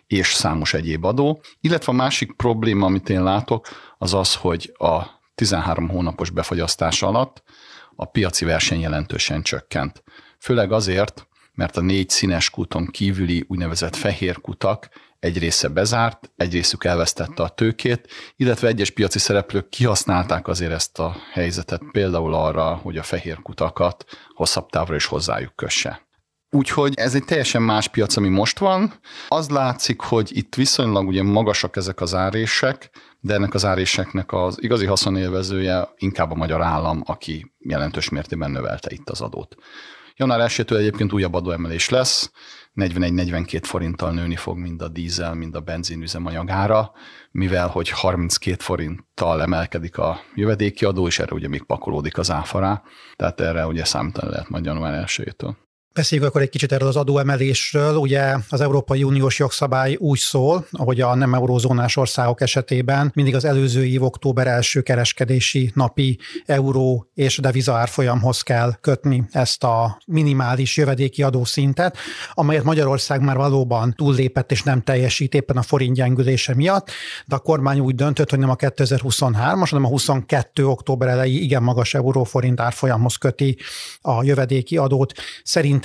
és 0.08 0.34
számos 0.34 0.74
egyéb 0.74 1.03
adó. 1.03 1.41
Illetve 1.62 1.91
a 1.91 1.96
másik 1.96 2.32
probléma, 2.32 2.86
amit 2.86 3.10
én 3.10 3.24
látok, 3.24 3.67
az 3.98 4.13
az, 4.13 4.36
hogy 4.36 4.74
a 4.77 5.01
13 5.36 5.89
hónapos 5.89 6.29
befagyasztás 6.29 7.01
alatt 7.01 7.44
a 7.96 8.05
piaci 8.05 8.46
verseny 8.46 8.79
jelentősen 8.79 9.41
csökkent. 9.41 10.03
Főleg 10.39 10.72
azért, 10.72 11.27
mert 11.53 11.77
a 11.77 11.82
négy 11.82 12.10
színes 12.10 12.50
kuton 12.50 12.86
kívüli 12.86 13.46
úgynevezett 13.48 13.96
fehér 13.96 14.41
kutak 14.41 14.89
egy 15.25 15.38
része 15.38 15.67
bezárt, 15.67 16.32
egy 16.36 16.51
részük 16.51 16.84
elvesztette 16.84 17.44
a 17.44 17.50
tőkét, 17.50 18.08
illetve 18.36 18.67
egyes 18.67 18.89
piaci 18.89 19.20
szereplők 19.20 19.70
kihasználták 19.70 20.48
azért 20.48 20.72
ezt 20.72 21.00
a 21.00 21.15
helyzetet 21.34 21.82
például 21.91 22.34
arra, 22.34 22.75
hogy 22.75 22.98
a 22.98 23.03
fehér 23.03 23.41
kutakat 23.41 24.05
hosszabb 24.34 24.70
távra 24.70 24.96
is 24.96 25.05
hozzájuk 25.05 25.55
kösse. 25.55 26.08
Úgyhogy 26.50 26.94
ez 26.96 27.15
egy 27.15 27.24
teljesen 27.24 27.62
más 27.62 27.88
piac, 27.88 28.17
ami 28.17 28.27
most 28.27 28.60
van. 28.60 28.94
Az 29.27 29.50
látszik, 29.50 30.01
hogy 30.01 30.38
itt 30.38 30.55
viszonylag 30.55 31.08
ugye 31.08 31.24
magasak 31.24 31.75
ezek 31.75 32.01
az 32.01 32.13
árések, 32.13 32.89
de 33.20 33.34
ennek 33.34 33.53
az 33.53 33.65
áréseknek 33.65 34.34
az 34.34 34.63
igazi 34.63 34.86
haszonélvezője 34.86 35.89
inkább 35.96 36.32
a 36.32 36.36
magyar 36.36 36.62
állam, 36.62 37.01
aki 37.05 37.53
jelentős 37.58 38.10
mértékben 38.10 38.51
növelte 38.51 38.91
itt 38.91 39.10
az 39.10 39.22
adót. 39.22 39.55
Január 40.17 40.50
1-től 40.50 40.77
egyébként 40.77 41.13
újabb 41.13 41.34
adóemelés 41.34 41.89
lesz, 41.89 42.31
41-42 42.75 43.62
forinttal 43.63 44.12
nőni 44.12 44.36
fog 44.36 44.57
mind 44.57 44.81
a 44.81 44.88
dízel, 44.88 45.34
mind 45.34 45.55
a 45.55 45.60
benzin 45.60 46.01
üzemanyagára, 46.01 46.91
mivel 47.31 47.67
hogy 47.67 47.89
32 47.89 48.55
forinttal 48.60 49.41
emelkedik 49.41 49.98
a 49.98 50.19
jövedéki 50.36 50.86
adó, 50.86 51.07
és 51.07 51.19
erre 51.19 51.34
ugye 51.34 51.48
még 51.48 51.63
pakolódik 51.63 52.17
az 52.17 52.31
áfará, 52.31 52.84
tehát 53.15 53.41
erre 53.41 53.65
ugye 53.65 53.86
számítani 53.86 54.31
lehet 54.31 54.50
majd 54.50 54.65
január 54.65 55.03
1-től. 55.07 55.55
Beszéljük 55.96 56.28
akkor 56.28 56.42
egy 56.42 56.50
kicsit 56.50 56.72
erről 56.72 56.88
az 56.88 56.96
adóemelésről. 56.96 57.96
Ugye 57.96 58.36
az 58.50 58.62
Európai 58.62 59.04
Uniós 59.04 59.40
jogszabály 59.40 59.96
úgy 59.96 60.20
szól, 60.20 60.68
hogy 60.72 61.02
a 61.02 61.16
nem 61.16 61.34
eurózónás 61.34 61.98
országok 61.98 62.42
esetében 62.42 63.12
mindig 63.14 63.36
az 63.36 63.46
előző 63.46 63.86
év 63.86 64.04
október 64.04 64.48
első 64.48 64.82
kereskedési 64.82 65.72
napi 65.74 66.20
euró 66.46 67.10
és 67.14 67.38
deviza 67.38 67.74
árfolyamhoz 67.74 68.42
kell 68.42 68.74
kötni 68.82 69.24
ezt 69.32 69.64
a 69.64 70.02
minimális 70.06 70.78
jövedéki 70.78 71.24
adószintet, 71.24 71.98
amelyet 72.34 72.64
Magyarország 72.64 73.22
már 73.22 73.36
valóban 73.36 73.94
túllépett 73.98 74.52
és 74.52 74.64
nem 74.64 74.82
teljesít 74.82 75.34
éppen 75.34 75.58
a 75.58 75.62
forint 75.62 75.96
gyengülése 75.96 76.56
miatt, 76.56 76.90
de 77.25 77.36
a 77.36 77.40
kormány 77.40 77.80
úgy 77.80 77.96
döntött, 77.96 78.30
hogy 78.30 78.40
nem 78.40 78.50
a 78.50 78.56
2023-as, 78.56 79.68
hanem 79.70 79.86
a 79.86 79.90
22 79.90 80.68
október 80.68 81.08
elejé 81.08 81.36
igen 81.36 81.64
magas 81.64 81.94
euró-forint 81.94 82.60
árfolyamhoz 82.60 83.16
köti 83.16 83.58
a 84.02 84.24
jövedéki 84.24 84.78
adót. 84.78 85.14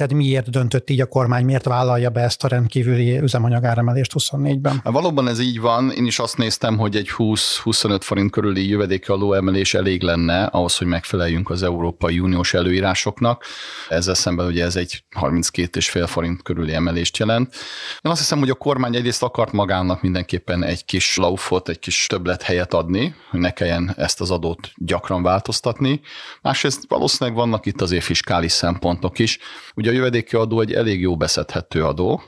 Szerinted 0.01 0.27
miért 0.27 0.51
döntött 0.51 0.91
így 0.91 1.01
a 1.01 1.07
kormány, 1.07 1.45
miért 1.45 1.65
vállalja 1.65 2.11
be 2.11 2.21
ezt 2.21 2.45
a 2.45 2.49
rendkívüli 2.49 3.19
üzemanyagáremelést 3.19 4.13
24-ben? 4.19 4.81
Hát 4.85 4.93
valóban 4.93 5.29
ez 5.29 5.41
így 5.41 5.61
van. 5.61 5.91
Én 5.91 6.07
is 6.07 6.19
azt 6.19 6.37
néztem, 6.37 6.79
hogy 6.79 6.97
egy 6.97 7.11
20-25 7.17 7.99
forint 8.01 8.31
körüli 8.31 8.69
jövedéki 8.69 9.11
adóemelés 9.11 9.75
elég 9.75 10.03
lenne 10.03 10.45
ahhoz, 10.45 10.77
hogy 10.77 10.87
megfeleljünk 10.87 11.51
az 11.51 11.63
Európai 11.63 12.19
Uniós 12.19 12.55
előírásoknak. 12.55 13.45
Ezzel 13.89 14.15
szemben 14.15 14.47
ugye 14.47 14.65
ez 14.65 14.77
egy 14.77 15.05
32,5 15.21 16.05
forint 16.07 16.43
körüli 16.43 16.73
emelést 16.73 17.17
jelent. 17.17 17.55
Én 18.03 18.11
azt 18.11 18.21
hiszem, 18.21 18.39
hogy 18.39 18.51
a 18.51 18.55
kormány 18.55 18.95
egyrészt 18.95 19.23
akart 19.23 19.53
magának 19.53 20.03
mindenképpen 20.03 20.65
egy 20.65 20.85
kis 20.85 21.17
laufot, 21.17 21.69
egy 21.69 21.79
kis 21.79 22.07
többlet 22.07 22.43
helyet 22.43 22.75
adni, 22.75 23.15
hogy 23.31 23.41
ne 23.41 23.51
kelljen 23.51 23.95
ezt 23.97 24.21
az 24.21 24.31
adót 24.31 24.71
gyakran 24.77 25.23
változtatni. 25.23 26.01
Másrészt 26.43 26.85
valószínűleg 26.89 27.39
vannak 27.39 27.67
itt 27.67 27.81
azért 27.81 28.05
fiskális 28.05 28.53
szempontok 28.53 29.19
is. 29.19 29.39
Ugye 29.75 29.90
a 29.91 29.93
jövedéki 29.93 30.37
adó 30.37 30.61
egy 30.61 30.73
elég 30.73 31.01
jó 31.01 31.17
beszedhető 31.17 31.85
adó, 31.85 32.23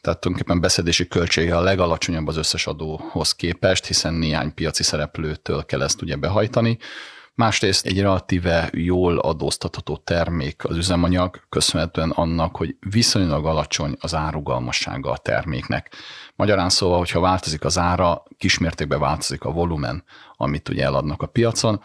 tehát 0.00 0.20
tulajdonképpen 0.20 0.60
beszedési 0.60 1.08
költsége 1.08 1.56
a 1.56 1.60
legalacsonyabb 1.60 2.26
az 2.26 2.36
összes 2.36 2.66
adóhoz 2.66 3.34
képest, 3.34 3.86
hiszen 3.86 4.14
néhány 4.14 4.54
piaci 4.54 4.82
szereplőtől 4.82 5.64
kell 5.64 5.82
ezt 5.82 6.02
ugye 6.02 6.16
behajtani. 6.16 6.78
Másrészt 7.34 7.86
egy 7.86 8.00
relatíve 8.00 8.70
jól 8.72 9.18
adóztatható 9.18 9.96
termék 9.96 10.64
az 10.64 10.76
üzemanyag, 10.76 11.40
köszönhetően 11.48 12.10
annak, 12.10 12.56
hogy 12.56 12.76
viszonylag 12.90 13.46
alacsony 13.46 13.96
az 14.00 14.14
árugalmassága 14.14 15.10
a 15.10 15.16
terméknek. 15.16 15.94
Magyarán 16.36 16.68
szóval, 16.68 16.98
hogyha 16.98 17.20
változik 17.20 17.64
az 17.64 17.78
ára, 17.78 18.22
kismértékben 18.38 19.00
változik 19.00 19.44
a 19.44 19.50
volumen, 19.50 20.04
amit 20.36 20.68
ugye 20.68 20.84
eladnak 20.84 21.22
a 21.22 21.26
piacon, 21.26 21.82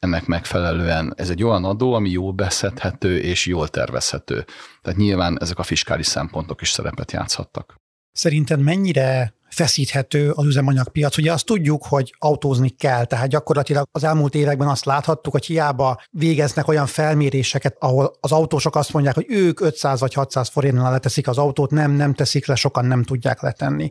ennek 0.00 0.26
megfelelően 0.26 1.12
ez 1.16 1.30
egy 1.30 1.42
olyan 1.42 1.64
adó, 1.64 1.92
ami 1.92 2.10
jó 2.10 2.32
beszedhető 2.32 3.18
és 3.18 3.46
jól 3.46 3.68
tervezhető. 3.68 4.44
Tehát 4.82 4.98
nyilván 4.98 5.40
ezek 5.40 5.58
a 5.58 5.62
fiskális 5.62 6.06
szempontok 6.06 6.60
is 6.60 6.70
szerepet 6.70 7.12
játszhattak. 7.12 7.80
Szerinted 8.12 8.60
mennyire 8.60 9.34
feszíthető 9.50 10.30
az 10.30 10.46
üzemanyagpiac. 10.46 11.18
Ugye 11.18 11.32
azt 11.32 11.44
tudjuk, 11.44 11.84
hogy 11.84 12.14
autózni 12.18 12.68
kell, 12.68 13.04
tehát 13.04 13.28
gyakorlatilag 13.28 13.88
az 13.92 14.04
elmúlt 14.04 14.34
években 14.34 14.68
azt 14.68 14.84
láthattuk, 14.84 15.32
hogy 15.32 15.46
hiába 15.46 16.00
végeznek 16.10 16.68
olyan 16.68 16.86
felméréseket, 16.86 17.76
ahol 17.78 18.12
az 18.20 18.32
autósok 18.32 18.76
azt 18.76 18.92
mondják, 18.92 19.14
hogy 19.14 19.26
ők 19.28 19.60
500 19.60 20.00
vagy 20.00 20.14
600 20.14 20.48
forintnál 20.48 20.90
leteszik 20.90 21.28
az 21.28 21.38
autót, 21.38 21.70
nem, 21.70 21.90
nem 21.90 22.14
teszik 22.14 22.46
le, 22.46 22.54
sokan 22.54 22.84
nem 22.84 23.02
tudják 23.02 23.40
letenni. 23.40 23.88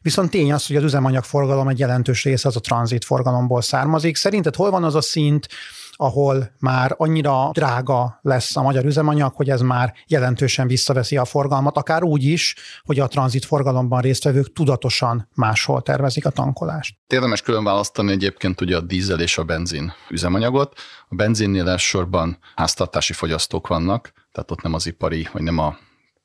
Viszont 0.00 0.30
tény 0.30 0.52
az, 0.52 0.66
hogy 0.66 0.76
az 0.76 0.82
üzemanyagforgalom 0.82 1.68
egy 1.68 1.78
jelentős 1.78 2.24
része 2.24 2.48
az 2.48 2.56
a 2.56 2.60
tranzit 2.60 3.04
forgalomból 3.04 3.62
származik. 3.62 4.16
Szerinted 4.16 4.54
hol 4.54 4.70
van 4.70 4.84
az 4.84 4.94
a 4.94 5.00
szint, 5.00 5.48
ahol 5.96 6.50
már 6.58 6.94
annyira 6.96 7.50
drága 7.52 8.18
lesz 8.22 8.56
a 8.56 8.62
magyar 8.62 8.84
üzemanyag, 8.84 9.34
hogy 9.34 9.50
ez 9.50 9.60
már 9.60 9.94
jelentősen 10.06 10.66
visszaveszi 10.66 11.16
a 11.16 11.24
forgalmat, 11.24 11.76
akár 11.76 12.02
úgy 12.02 12.24
is, 12.24 12.54
hogy 12.82 13.00
a 13.00 13.06
tranzit 13.06 13.44
forgalomban 13.44 14.00
résztvevők 14.00 14.52
tudatosan 14.52 15.28
máshol 15.34 15.82
tervezik 15.82 16.26
a 16.26 16.30
tankolást. 16.30 16.96
Érdemes 17.06 17.42
külön 17.42 17.64
választani 17.64 18.12
egyébként 18.12 18.60
ugye 18.60 18.76
a 18.76 18.80
dízel 18.80 19.20
és 19.20 19.38
a 19.38 19.44
benzin 19.44 19.92
üzemanyagot. 20.10 20.78
A 21.08 21.14
benzinnél 21.14 21.68
elsősorban 21.68 22.38
háztartási 22.54 23.12
fogyasztók 23.12 23.66
vannak, 23.66 24.12
tehát 24.32 24.50
ott 24.50 24.62
nem 24.62 24.74
az 24.74 24.86
ipari, 24.86 25.28
vagy 25.32 25.42
nem 25.42 25.58
a 25.58 25.76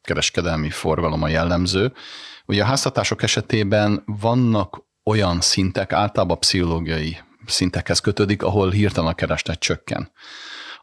kereskedelmi 0.02 0.70
forgalom 0.70 1.24
a 1.24 1.28
jellemző. 1.28 1.94
Ugye 2.46 2.62
a 2.62 2.66
háztartások 2.66 3.24
esetében 3.24 4.04
vannak 4.06 4.88
olyan 5.04 5.42
szintek, 5.42 5.94
általában 5.94 6.40
pszichológiai 6.40 7.18
szintekhez 7.50 8.00
kötődik, 8.00 8.44
ahol 8.44 8.70
hirtelen 8.70 9.10
a 9.10 9.16
kereslet 9.16 9.60
csökken. 9.60 10.12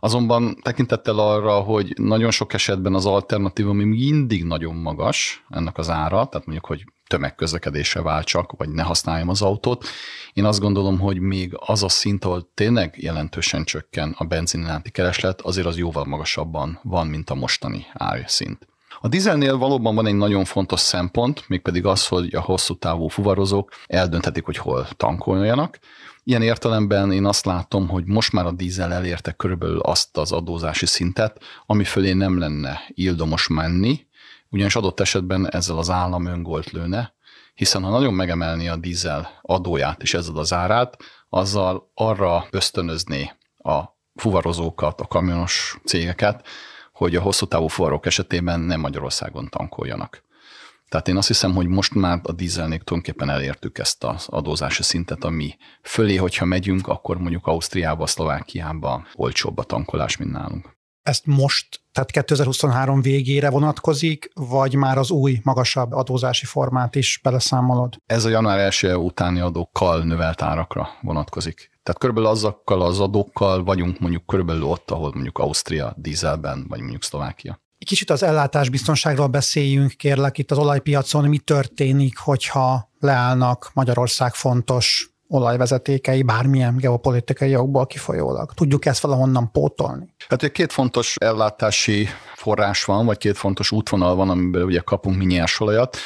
Azonban 0.01 0.57
tekintettel 0.63 1.19
arra, 1.19 1.61
hogy 1.61 1.93
nagyon 1.97 2.31
sok 2.31 2.53
esetben 2.53 2.95
az 2.95 3.07
alternatív, 3.07 3.69
ami 3.69 3.85
mindig 3.85 4.45
nagyon 4.45 4.75
magas, 4.75 5.45
ennek 5.49 5.79
az 5.79 5.91
ára, 5.91 6.27
tehát 6.27 6.47
mondjuk, 6.47 6.67
hogy 6.67 6.85
tömegközlekedésre 7.07 8.03
váltsak, 8.03 8.53
vagy 8.57 8.69
ne 8.69 8.83
használjam 8.83 9.29
az 9.29 9.43
autót, 9.43 9.87
én 10.33 10.45
azt 10.45 10.61
gondolom, 10.61 10.99
hogy 10.99 11.19
még 11.19 11.53
az 11.57 11.83
a 11.83 11.89
szint, 11.89 12.25
ahol 12.25 12.51
tényleg 12.55 12.95
jelentősen 12.99 13.65
csökken 13.65 14.15
a 14.19 14.25
benzin 14.25 14.83
kereslet, 14.93 15.41
azért 15.41 15.67
az 15.67 15.79
jóval 15.79 16.05
magasabban 16.05 16.81
van, 16.83 17.07
mint 17.07 17.31
a 17.31 17.35
mostani 17.35 17.87
árszint. 17.93 18.67
A 19.01 19.09
dízelnél 19.09 19.57
valóban 19.57 19.95
van 19.95 20.07
egy 20.07 20.15
nagyon 20.15 20.45
fontos 20.45 20.81
szempont, 20.81 21.45
mégpedig 21.49 21.87
az, 21.87 22.07
hogy 22.07 22.35
a 22.35 22.41
hosszú 22.41 22.75
távú 22.75 23.09
fuvarozók 23.09 23.71
eldönthetik, 23.87 24.45
hogy 24.45 24.57
hol 24.57 24.89
tankoljanak. 24.97 25.79
Ilyen 26.29 26.43
értelemben 26.43 27.13
én 27.13 27.25
azt 27.25 27.45
látom, 27.45 27.89
hogy 27.89 28.05
most 28.05 28.33
már 28.33 28.47
a 28.47 28.53
dízel 28.53 28.93
elérte 28.93 29.33
körülbelül 29.33 29.79
azt 29.79 30.17
az 30.17 30.33
adózási 30.33 30.87
szintet, 30.87 31.43
ami 31.67 31.85
fölé 31.85 32.13
nem 32.13 32.39
lenne 32.39 32.81
ildomos 32.89 33.49
menni, 33.49 34.07
ugyanis 34.49 34.77
adott 34.77 35.01
esetben 35.01 35.51
ezzel 35.51 35.79
az 35.79 35.91
állam 35.91 36.27
öngolt 36.27 36.71
lőne, 36.71 37.15
hiszen 37.55 37.83
ha 37.83 37.91
nagyon 37.91 38.15
megemelni 38.15 38.69
a 38.69 38.77
dízel 38.77 39.29
adóját 39.43 40.03
és 40.03 40.15
ezzel 40.15 40.37
az 40.37 40.53
árát, 40.53 40.97
azzal 41.29 41.91
arra 41.95 42.47
ösztönözné 42.51 43.33
a 43.59 43.81
fuvarozókat, 44.15 45.01
a 45.01 45.07
kamionos 45.07 45.79
cégeket, 45.85 46.47
hogy 46.93 47.17
a 47.17 47.23
hosszú 47.23 47.47
távú 47.47 47.67
fuvarok 47.67 48.07
esetében 48.07 48.61
nem 48.61 48.81
Magyarországon 48.81 49.49
tankoljanak. 49.49 50.23
Tehát 50.89 51.09
én 51.09 51.17
azt 51.17 51.27
hiszem, 51.27 51.55
hogy 51.55 51.67
most 51.67 51.95
már 51.95 52.21
a 52.23 52.33
dízelnék 52.33 52.83
tulajdonképpen 52.83 53.31
elértük 53.31 53.79
ezt 53.79 54.05
az 54.05 54.27
adózási 54.29 54.83
szintet, 54.83 55.25
ami 55.25 55.57
fölé, 55.83 56.17
hogyha 56.17 56.45
megyünk, 56.45 56.89
akkor 56.89 57.19
mondjuk 57.19 57.47
Ausztriába, 57.47 58.07
Szlovákiába 58.07 59.07
olcsóbb 59.15 59.59
a 59.59 59.63
tankolás, 59.63 60.17
mint 60.17 60.33
nálunk. 60.33 60.75
Ezt 61.03 61.27
most, 61.27 61.81
tehát 61.93 62.11
2023 62.11 63.01
végére 63.01 63.51
vonatkozik, 63.51 64.31
vagy 64.35 64.75
már 64.75 64.99
az 64.99 65.11
új, 65.11 65.41
magasabb 65.43 65.93
adózási 65.93 66.45
formát 66.47 66.95
is 66.95 67.21
beleszámolod? 67.23 67.97
Ez 68.07 68.25
a 68.25 68.29
január 68.29 68.59
1 68.83 68.97
utáni 68.97 69.41
adókkal 69.41 70.05
növelt 70.05 70.43
árakra 70.43 70.89
vonatkozik. 71.03 71.71
Tehát 71.83 72.01
körülbelül 72.01 72.31
azokkal 72.31 72.83
az 72.83 73.01
adókkal 73.01 73.65
vagyunk 73.65 73.99
mondjuk 73.99 74.27
körülbelül 74.27 74.63
ott, 74.63 74.91
ahol 74.91 75.11
mondjuk 75.13 75.39
Ausztria 75.39 75.95
dízelben, 75.97 76.65
vagy 76.69 76.81
mondjuk 76.81 77.03
Szlovákia. 77.03 77.61
Kicsit 77.87 78.11
az 78.11 78.23
ellátásbiztonságról 78.23 79.27
beszéljünk, 79.27 79.91
kérlek, 79.91 80.39
itt 80.39 80.51
az 80.51 80.59
olajpiacon 80.59 81.29
mi 81.29 81.39
történik, 81.39 82.19
hogyha 82.19 82.91
leállnak 83.01 83.71
Magyarország 83.75 84.35
fontos 84.35 85.11
olajvezetékei 85.29 86.23
bármilyen 86.23 86.77
geopolitikai 86.77 87.51
jogból 87.51 87.87
kifolyólag? 87.87 88.53
Tudjuk 88.55 88.87
ezt 88.87 89.01
valahonnan 89.03 89.51
pótolni? 89.53 90.15
Hát 90.29 90.53
két 90.53 90.73
fontos 90.73 91.15
ellátási 91.17 92.09
forrás 92.35 92.85
van, 92.85 93.07
vagy 93.07 93.19
két 93.19 93.37
fontos 93.37 93.71
útvonal 93.71 94.15
van, 94.15 94.31
amiben 94.31 94.63
ugye 94.63 94.81
kapunk 94.81 95.17
mi 95.17 95.25
nyersolajat. 95.25 95.97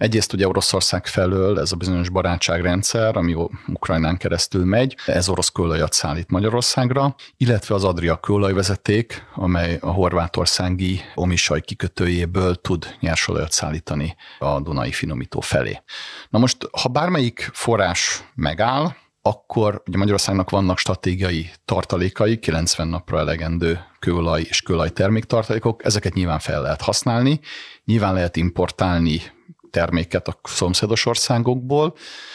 Egyrészt 0.00 0.32
ugye 0.32 0.48
Oroszország 0.48 1.06
felől 1.06 1.60
ez 1.60 1.72
a 1.72 1.76
bizonyos 1.76 2.08
barátságrendszer, 2.08 3.16
ami 3.16 3.36
Ukrajnán 3.66 4.16
keresztül 4.16 4.64
megy, 4.64 4.96
ez 5.06 5.28
orosz 5.28 5.48
kőolajat 5.48 5.92
szállít 5.92 6.30
Magyarországra, 6.30 7.14
illetve 7.36 7.74
az 7.74 7.84
Adria 7.84 8.16
kőolajvezeték, 8.16 9.26
amely 9.34 9.78
a 9.80 9.90
horvátországi 9.90 11.00
omisaj 11.14 11.60
kikötőjéből 11.60 12.54
tud 12.54 12.96
nyersolajat 13.00 13.52
szállítani 13.52 14.16
a 14.38 14.60
Dunai 14.60 14.92
finomító 14.92 15.40
felé. 15.40 15.82
Na 16.28 16.38
most, 16.38 16.56
ha 16.70 16.88
bármelyik 16.88 17.50
forrás 17.52 18.24
megáll, 18.34 18.92
akkor 19.22 19.82
ugye 19.86 19.98
Magyarországnak 19.98 20.50
vannak 20.50 20.78
stratégiai 20.78 21.50
tartalékai, 21.64 22.38
90 22.38 22.88
napra 22.88 23.18
elegendő 23.18 23.80
kőolaj 23.98 24.42
és 24.48 24.62
kőolaj 24.62 24.90
terméktartalékok, 24.90 25.84
ezeket 25.84 26.14
nyilván 26.14 26.38
fel 26.38 26.62
lehet 26.62 26.82
használni, 26.82 27.40
nyilván 27.84 28.14
lehet 28.14 28.36
importálni 28.36 29.20
terméket 29.70 30.28
a 30.28 30.40
szomszédos 30.42 31.06
országokból. 31.06 31.94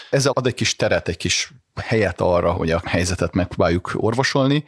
Ez 0.09 0.25
ad 0.25 0.47
egy 0.47 0.53
kis 0.53 0.75
teret, 0.75 1.07
egy 1.07 1.17
kis 1.17 1.53
helyet 1.81 2.21
arra, 2.21 2.51
hogy 2.51 2.71
a 2.71 2.81
helyzetet 2.85 3.33
megpróbáljuk 3.33 3.91
orvosolni. 3.95 4.63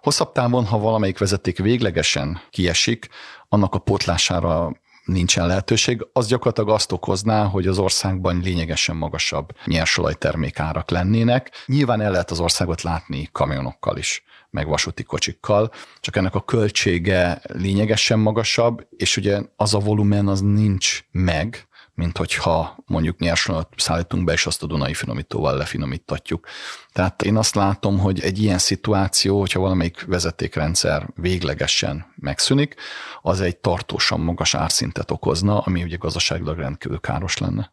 Hosszabb 0.00 0.32
távon, 0.32 0.64
ha 0.64 0.78
valamelyik 0.78 1.18
vezeték 1.18 1.58
véglegesen 1.58 2.40
kiesik, 2.50 3.08
annak 3.48 3.74
a 3.74 3.78
potlására 3.78 4.72
nincsen 5.04 5.46
lehetőség, 5.46 6.06
az 6.12 6.26
gyakorlatilag 6.26 6.68
azt 6.68 6.92
okozná, 6.92 7.44
hogy 7.44 7.66
az 7.66 7.78
országban 7.78 8.40
lényegesen 8.40 8.96
magasabb 8.96 9.48
nyersolajtermékárak 9.64 10.90
lennének. 10.90 11.50
Nyilván 11.66 12.00
el 12.00 12.10
lehet 12.10 12.30
az 12.30 12.40
országot 12.40 12.82
látni 12.82 13.28
kamionokkal 13.32 13.96
is 13.96 14.24
meg 14.50 14.66
vasúti 14.66 15.02
kocsikkal, 15.02 15.72
csak 16.00 16.16
ennek 16.16 16.34
a 16.34 16.44
költsége 16.44 17.40
lényegesen 17.42 18.18
magasabb, 18.18 18.86
és 18.96 19.16
ugye 19.16 19.40
az 19.56 19.74
a 19.74 19.78
volumen 19.78 20.28
az 20.28 20.40
nincs 20.40 21.04
meg, 21.10 21.66
mint 21.94 22.16
hogyha 22.16 22.76
mondjuk 22.86 23.18
nyersanyagot 23.18 23.68
szállítunk 23.76 24.24
be, 24.24 24.32
és 24.32 24.46
azt 24.46 24.62
a 24.62 24.66
Dunai 24.66 24.94
finomítóval 24.94 25.56
lefinomítatjuk. 25.56 26.46
Tehát 26.92 27.22
én 27.22 27.36
azt 27.36 27.54
látom, 27.54 27.98
hogy 27.98 28.20
egy 28.20 28.38
ilyen 28.42 28.58
szituáció, 28.58 29.38
hogyha 29.38 29.60
valamelyik 29.60 30.04
vezetékrendszer 30.06 31.08
véglegesen 31.14 32.06
megszűnik, 32.16 32.74
az 33.22 33.40
egy 33.40 33.56
tartósan 33.56 34.20
magas 34.20 34.54
árszintet 34.54 35.10
okozna, 35.10 35.60
ami 35.60 35.82
ugye 35.82 35.96
gazdaságilag 35.96 36.58
rendkívül 36.58 37.00
káros 37.00 37.38
lenne. 37.38 37.72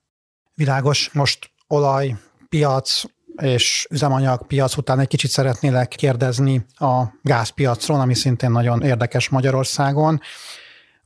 Világos, 0.54 1.10
most 1.14 1.52
olaj, 1.68 2.16
piac, 2.50 3.04
és 3.42 3.88
üzemanyag 3.90 4.48
piac 4.48 4.78
után 4.78 5.00
egy 5.00 5.08
kicsit 5.08 5.30
szeretnélek 5.30 5.88
kérdezni 5.88 6.66
a 6.76 7.04
gázpiacról, 7.22 8.00
ami 8.00 8.14
szintén 8.14 8.52
nagyon 8.52 8.82
érdekes 8.82 9.30
Magyarországon. 9.30 10.22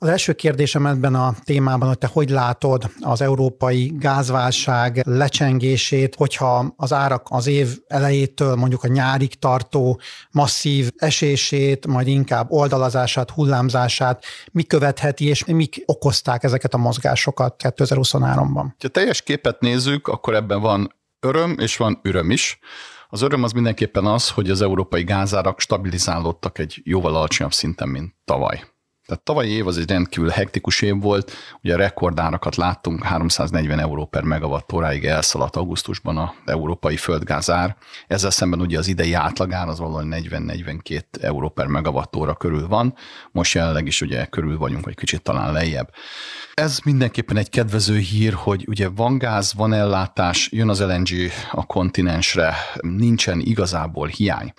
Az 0.03 0.09
első 0.09 0.33
kérdésem 0.33 0.85
ebben 0.85 1.15
a 1.15 1.35
témában, 1.43 1.87
hogy 1.87 1.97
te 1.97 2.09
hogy 2.13 2.29
látod 2.29 2.91
az 2.99 3.21
európai 3.21 3.93
gázválság 3.95 5.01
lecsengését, 5.05 6.15
hogyha 6.15 6.73
az 6.75 6.93
árak 6.93 7.27
az 7.29 7.47
év 7.47 7.77
elejétől 7.87 8.55
mondjuk 8.55 8.83
a 8.83 8.87
nyárig 8.87 9.33
tartó 9.39 9.99
masszív 10.31 10.91
esését, 10.95 11.87
majd 11.87 12.07
inkább 12.07 12.51
oldalazását, 12.51 13.29
hullámzását, 13.29 14.23
mi 14.51 14.63
követheti, 14.63 15.25
és 15.25 15.45
mik 15.45 15.83
okozták 15.85 16.43
ezeket 16.43 16.73
a 16.73 16.77
mozgásokat 16.77 17.55
2023-ban? 17.63 18.65
Ha 18.81 18.87
teljes 18.87 19.21
képet 19.21 19.59
nézzük, 19.59 20.07
akkor 20.07 20.33
ebben 20.33 20.61
van 20.61 20.95
öröm, 21.19 21.55
és 21.59 21.77
van 21.77 21.99
üröm 22.03 22.31
is. 22.31 22.59
Az 23.09 23.21
öröm 23.21 23.43
az 23.43 23.51
mindenképpen 23.51 24.05
az, 24.05 24.29
hogy 24.29 24.49
az 24.49 24.61
európai 24.61 25.03
gázárak 25.03 25.59
stabilizálódtak 25.59 26.57
egy 26.59 26.81
jóval 26.83 27.15
alacsonyabb 27.15 27.53
szinten, 27.53 27.89
mint 27.89 28.13
tavaly. 28.25 28.72
Tehát 29.05 29.23
tavalyi 29.23 29.49
év 29.49 29.67
az 29.67 29.77
egy 29.77 29.89
rendkívül 29.89 30.29
hektikus 30.29 30.81
év 30.81 31.01
volt, 31.01 31.31
ugye 31.61 31.75
rekordárakat 31.75 32.55
láttunk, 32.55 33.03
340 33.03 33.79
euró 33.79 34.05
per 34.05 34.23
megawatt 34.23 34.73
óráig 34.73 35.05
elszaladt 35.05 35.55
augusztusban 35.55 36.17
a 36.17 36.33
európai 36.45 36.97
földgázár. 36.97 37.75
Ezzel 38.07 38.29
szemben 38.29 38.61
ugye 38.61 38.77
az 38.77 38.87
idei 38.87 39.13
átlagár 39.13 39.67
az 39.67 39.79
valahol 39.79 40.03
40-42 40.09 41.01
euró 41.21 41.49
per 41.49 41.65
megawatt 41.65 42.15
óra 42.15 42.33
körül 42.33 42.67
van, 42.67 42.95
most 43.31 43.53
jelenleg 43.53 43.87
is 43.87 44.01
ugye 44.01 44.25
körül 44.25 44.57
vagyunk, 44.57 44.85
vagy 44.85 44.95
kicsit 44.95 45.21
talán 45.21 45.51
lejjebb. 45.51 45.93
Ez 46.53 46.79
mindenképpen 46.83 47.37
egy 47.37 47.49
kedvező 47.49 47.97
hír, 47.97 48.33
hogy 48.33 48.65
ugye 48.67 48.89
van 48.89 49.17
gáz, 49.17 49.53
van 49.53 49.73
ellátás, 49.73 50.49
jön 50.51 50.69
az 50.69 50.81
LNG 50.81 51.09
a 51.51 51.65
kontinensre, 51.65 52.55
nincsen 52.81 53.39
igazából 53.39 54.07
hiány. 54.07 54.53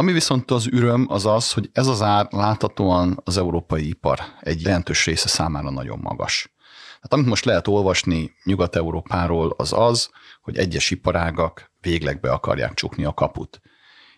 Ami 0.00 0.12
viszont 0.12 0.50
az 0.50 0.66
üröm 0.66 1.06
az 1.08 1.26
az, 1.26 1.52
hogy 1.52 1.70
ez 1.72 1.86
az 1.86 2.02
ár 2.02 2.26
láthatóan 2.30 3.20
az 3.24 3.36
európai 3.36 3.88
ipar 3.88 4.20
egy 4.40 4.62
jelentős 4.62 5.06
része 5.06 5.28
számára 5.28 5.70
nagyon 5.70 5.98
magas. 6.02 6.52
Hát 7.00 7.12
amit 7.12 7.26
most 7.26 7.44
lehet 7.44 7.68
olvasni 7.68 8.32
Nyugat-Európáról 8.44 9.54
az 9.56 9.72
az, 9.72 10.10
hogy 10.42 10.56
egyes 10.56 10.90
iparágak 10.90 11.72
végleg 11.80 12.20
be 12.20 12.32
akarják 12.32 12.74
csukni 12.74 13.04
a 13.04 13.14
kaput. 13.14 13.60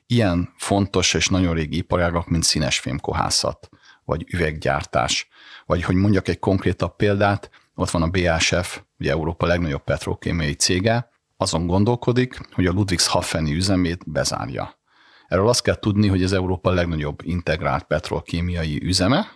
Ilyen 0.07 0.55
fontos 0.57 1.15
és 1.15 1.29
nagyon 1.29 1.55
régi 1.55 1.77
iparágak, 1.77 2.29
mint 2.29 2.45
színesfémkohászat, 2.45 3.69
vagy 4.05 4.25
üveggyártás, 4.33 5.29
vagy 5.67 5.83
hogy 5.83 5.95
mondjak 5.95 6.29
egy 6.29 6.39
konkrétabb 6.39 6.97
példát, 6.97 7.51
ott 7.75 7.91
van 7.91 8.03
a 8.03 8.11
BASF, 8.11 8.81
ugye 8.99 9.11
Európa 9.11 9.47
legnagyobb 9.47 9.85
petrokémiai 9.85 10.55
cége, 10.55 11.11
azon 11.37 11.67
gondolkodik, 11.67 12.41
hogy 12.53 12.67
a 12.67 12.73
Ludwigshafeni 12.73 13.55
üzemét 13.55 14.11
bezárja 14.11 14.80
Erről 15.31 15.49
azt 15.49 15.63
kell 15.63 15.75
tudni, 15.75 16.09
hogy 16.09 16.23
az 16.23 16.33
Európa 16.33 16.71
legnagyobb 16.71 17.19
integrált 17.23 17.85
petrolkémiai 17.85 18.85
üzeme, 18.85 19.27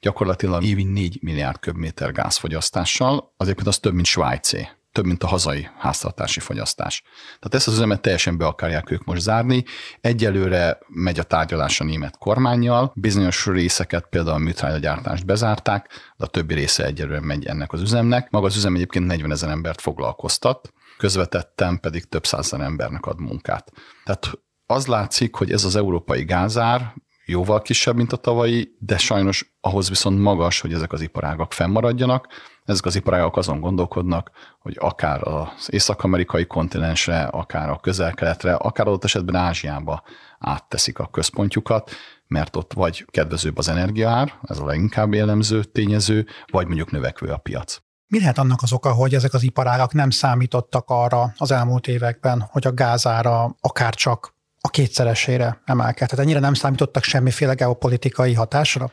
gyakorlatilag 0.00 0.64
évi 0.64 0.84
4 0.84 1.18
milliárd 1.22 1.58
köbméter 1.58 2.12
gázfogyasztással, 2.12 3.34
azért 3.36 3.66
az 3.66 3.78
több, 3.78 3.94
mint 3.94 4.06
Svájcé, 4.06 4.68
több, 4.92 5.04
mint 5.04 5.22
a 5.22 5.26
hazai 5.26 5.68
háztartási 5.78 6.40
fogyasztás. 6.40 7.02
Tehát 7.24 7.54
ezt 7.54 7.66
az 7.66 7.72
üzemet 7.72 8.00
teljesen 8.00 8.36
be 8.36 8.46
akarják 8.46 8.90
ők 8.90 9.04
most 9.04 9.20
zárni. 9.20 9.64
Egyelőre 10.00 10.78
megy 10.86 11.18
a 11.18 11.22
tárgyalás 11.22 11.80
a 11.80 11.84
német 11.84 12.18
kormányjal, 12.18 12.92
bizonyos 12.94 13.46
részeket, 13.46 14.06
például 14.10 14.36
a 14.36 14.38
műtrágyagyártást 14.38 15.26
bezárták, 15.26 15.88
de 16.16 16.24
a 16.24 16.28
többi 16.28 16.54
része 16.54 16.84
egyelőre 16.84 17.20
megy 17.20 17.46
ennek 17.46 17.72
az 17.72 17.80
üzemnek. 17.80 18.30
Maga 18.30 18.46
az 18.46 18.56
üzem 18.56 18.74
egyébként 18.74 19.06
40 19.06 19.30
ezer 19.30 19.50
embert 19.50 19.80
foglalkoztat, 19.80 20.72
közvetettem 20.98 21.78
pedig 21.78 22.04
több 22.04 22.26
százezer 22.26 22.60
embernek 22.60 23.06
ad 23.06 23.20
munkát. 23.20 23.72
Tehát 24.04 24.38
az 24.70 24.86
látszik, 24.86 25.34
hogy 25.34 25.52
ez 25.52 25.64
az 25.64 25.76
európai 25.76 26.24
gázár 26.24 26.94
jóval 27.26 27.62
kisebb, 27.62 27.96
mint 27.96 28.12
a 28.12 28.16
tavalyi, 28.16 28.76
de 28.78 28.98
sajnos 28.98 29.56
ahhoz 29.60 29.88
viszont 29.88 30.18
magas, 30.18 30.60
hogy 30.60 30.72
ezek 30.72 30.92
az 30.92 31.00
iparágak 31.00 31.52
fennmaradjanak. 31.52 32.26
Ezek 32.64 32.84
az 32.84 32.96
iparágak 32.96 33.36
azon 33.36 33.60
gondolkodnak, 33.60 34.30
hogy 34.58 34.76
akár 34.80 35.28
az 35.28 35.68
észak-amerikai 35.72 36.46
kontinensre, 36.46 37.22
akár 37.22 37.70
a 37.70 37.78
közel-keletre, 37.78 38.54
akár 38.54 38.86
adott 38.86 39.04
esetben 39.04 39.34
Ázsiába 39.34 40.02
átteszik 40.38 40.98
a 40.98 41.06
központjukat, 41.06 41.90
mert 42.26 42.56
ott 42.56 42.72
vagy 42.72 43.04
kedvezőbb 43.10 43.58
az 43.58 43.68
energiaár, 43.68 44.32
ez 44.42 44.58
a 44.58 44.64
leginkább 44.64 45.14
jellemző 45.14 45.64
tényező, 45.64 46.26
vagy 46.46 46.66
mondjuk 46.66 46.90
növekvő 46.90 47.28
a 47.28 47.36
piac. 47.36 47.78
Mi 48.06 48.18
lehet 48.18 48.38
annak 48.38 48.62
az 48.62 48.72
oka, 48.72 48.92
hogy 48.92 49.14
ezek 49.14 49.34
az 49.34 49.42
iparágak 49.42 49.92
nem 49.92 50.10
számítottak 50.10 50.84
arra 50.86 51.32
az 51.36 51.50
elmúlt 51.50 51.86
években, 51.86 52.48
hogy 52.50 52.66
a 52.66 52.74
gázára 52.74 53.56
akár 53.60 53.94
csak 53.94 54.38
a 54.60 54.68
kétszeresére 54.68 55.62
emelkedett. 55.64 56.08
Tehát 56.08 56.24
ennyire 56.24 56.40
nem 56.40 56.54
számítottak 56.54 57.02
semmiféle 57.02 57.54
geopolitikai 57.54 58.34
hatásra? 58.34 58.90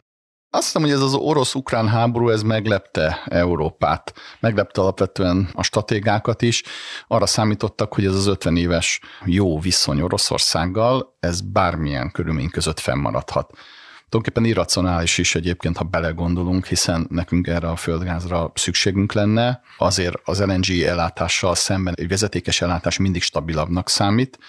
Azt 0.49 0.65
hiszem, 0.65 0.81
hogy 0.81 0.91
ez 0.91 1.01
az 1.01 1.13
orosz-ukrán 1.13 1.87
háború, 1.87 2.29
ez 2.29 2.41
meglepte 2.41 3.23
Európát. 3.25 4.13
Meglepte 4.39 4.81
alapvetően 4.81 5.49
a 5.53 5.63
stratégákat 5.63 6.41
is. 6.41 6.63
Arra 7.07 7.25
számítottak, 7.25 7.93
hogy 7.93 8.05
ez 8.05 8.15
az 8.15 8.27
50 8.27 8.57
éves 8.57 8.99
jó 9.25 9.59
viszony 9.59 10.01
Oroszországgal, 10.01 11.17
ez 11.19 11.41
bármilyen 11.41 12.11
körülmény 12.11 12.49
között 12.49 12.79
fennmaradhat. 12.79 13.53
Tulajdonképpen 14.09 14.49
irracionális 14.49 15.17
is 15.17 15.35
egyébként, 15.35 15.77
ha 15.77 15.83
belegondolunk, 15.83 16.65
hiszen 16.65 17.07
nekünk 17.09 17.47
erre 17.47 17.69
a 17.69 17.75
földgázra 17.75 18.51
szükségünk 18.55 19.13
lenne. 19.13 19.61
Azért 19.77 20.15
az 20.23 20.41
LNG 20.41 20.69
ellátással 20.69 21.55
szemben 21.55 21.93
egy 21.97 22.07
vezetékes 22.07 22.61
ellátás 22.61 22.97
mindig 22.97 23.21
stabilabbnak 23.21 23.89
számít, 23.89 24.39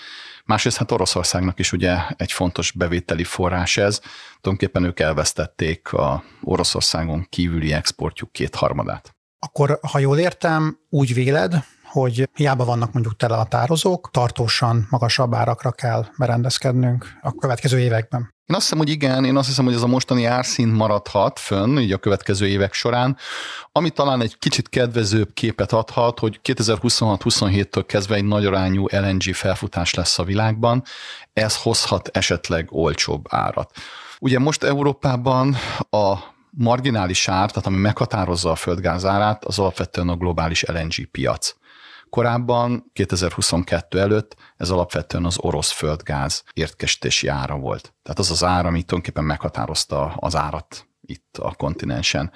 Másrészt 0.48 0.76
hát 0.76 0.90
Oroszországnak 0.90 1.58
is 1.58 1.72
ugye 1.72 1.96
egy 2.16 2.32
fontos 2.32 2.72
bevételi 2.72 3.24
forrás 3.24 3.76
ez. 3.76 4.00
Tulajdonképpen 4.40 4.84
ők 4.84 5.00
elvesztették 5.00 5.92
a 5.92 6.22
Oroszországon 6.42 7.26
kívüli 7.28 7.72
exportjuk 7.72 8.32
kétharmadát. 8.32 9.16
Akkor, 9.38 9.78
ha 9.82 9.98
jól 9.98 10.18
értem, 10.18 10.78
úgy 10.88 11.14
véled, 11.14 11.64
hogy 11.90 12.28
hiába 12.34 12.64
vannak 12.64 12.92
mondjuk 12.92 13.16
tele 13.16 13.36
a 13.36 13.44
tározók, 13.44 14.10
tartósan 14.10 14.86
magasabb 14.90 15.34
árakra 15.34 15.70
kell 15.70 16.06
berendezkednünk 16.18 17.18
a 17.22 17.32
következő 17.32 17.78
években. 17.78 18.36
Én 18.46 18.56
azt 18.56 18.64
hiszem, 18.64 18.78
hogy 18.78 18.88
igen, 18.88 19.24
én 19.24 19.36
azt 19.36 19.48
hiszem, 19.48 19.64
hogy 19.64 19.74
ez 19.74 19.82
a 19.82 19.86
mostani 19.86 20.24
árszint 20.24 20.76
maradhat 20.76 21.38
fönn, 21.38 21.78
így 21.78 21.92
a 21.92 21.98
következő 21.98 22.48
évek 22.48 22.72
során, 22.72 23.16
ami 23.72 23.90
talán 23.90 24.20
egy 24.20 24.38
kicsit 24.38 24.68
kedvezőbb 24.68 25.32
képet 25.34 25.72
adhat, 25.72 26.18
hogy 26.18 26.40
2026-27-től 26.44 27.84
kezdve 27.86 28.14
egy 28.14 28.24
nagy 28.24 28.46
arányú 28.46 28.86
LNG 28.90 29.34
felfutás 29.34 29.94
lesz 29.94 30.18
a 30.18 30.24
világban, 30.24 30.82
ez 31.32 31.56
hozhat 31.56 32.08
esetleg 32.12 32.68
olcsóbb 32.70 33.24
árat. 33.28 33.70
Ugye 34.20 34.38
most 34.38 34.62
Európában 34.62 35.56
a 35.90 36.14
marginális 36.50 37.28
ár, 37.28 37.50
tehát 37.50 37.66
ami 37.66 37.76
meghatározza 37.76 38.50
a 38.50 38.56
földgázárát, 38.56 39.44
az 39.44 39.58
alapvetően 39.58 40.08
a 40.08 40.16
globális 40.16 40.62
LNG 40.62 41.10
piac. 41.10 41.54
Korábban, 42.10 42.90
2022 42.92 44.00
előtt 44.00 44.36
ez 44.56 44.70
alapvetően 44.70 45.24
az 45.24 45.38
orosz 45.38 45.70
földgáz 45.70 46.44
értkesítési 46.52 47.26
ára 47.26 47.56
volt. 47.56 47.94
Tehát 48.02 48.18
az 48.18 48.30
az 48.30 48.44
ára, 48.44 48.68
ami 48.68 48.82
tulajdonképpen 48.82 49.24
meghatározta 49.24 50.14
az 50.16 50.36
árat 50.36 50.88
itt 51.08 51.36
a 51.38 51.54
kontinensen. 51.54 52.32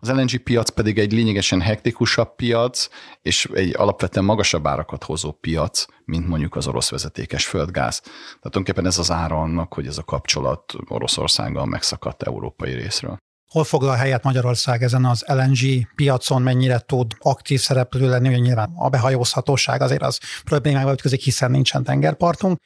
Az 0.00 0.10
LNG 0.10 0.36
piac 0.36 0.70
pedig 0.70 0.98
egy 0.98 1.12
lényegesen 1.12 1.60
hektikusabb 1.60 2.34
piac, 2.34 2.88
és 3.22 3.44
egy 3.44 3.74
alapvetően 3.76 4.24
magasabb 4.24 4.66
árakat 4.66 5.04
hozó 5.04 5.32
piac, 5.32 5.86
mint 6.04 6.28
mondjuk 6.28 6.56
az 6.56 6.66
orosz 6.66 6.90
vezetékes 6.90 7.46
földgáz. 7.46 8.00
Tehát 8.00 8.38
tulajdonképpen 8.40 8.86
ez 8.86 8.98
az 8.98 9.10
ára 9.10 9.40
annak, 9.40 9.74
hogy 9.74 9.86
ez 9.86 9.98
a 9.98 10.04
kapcsolat 10.04 10.72
Oroszországgal 10.88 11.66
megszakadt 11.66 12.22
európai 12.22 12.72
részről. 12.72 13.16
Hol 13.54 13.64
foglal 13.64 13.96
helyet 13.96 14.22
Magyarország 14.22 14.82
ezen 14.82 15.04
az 15.04 15.24
LNG 15.26 15.86
piacon, 15.94 16.42
mennyire 16.42 16.78
tud 16.78 17.12
aktív 17.18 17.60
szereplő 17.60 18.08
lenni, 18.08 18.28
hogy 18.28 18.40
nyilván 18.40 18.72
a 18.76 18.88
behajózhatóság 18.88 19.80
azért 19.80 20.02
az 20.02 20.18
problémába 20.44 20.92
ütközik, 20.92 21.20
hiszen 21.20 21.50
nincsen 21.50 21.84
tengerpartunk. 21.84 22.58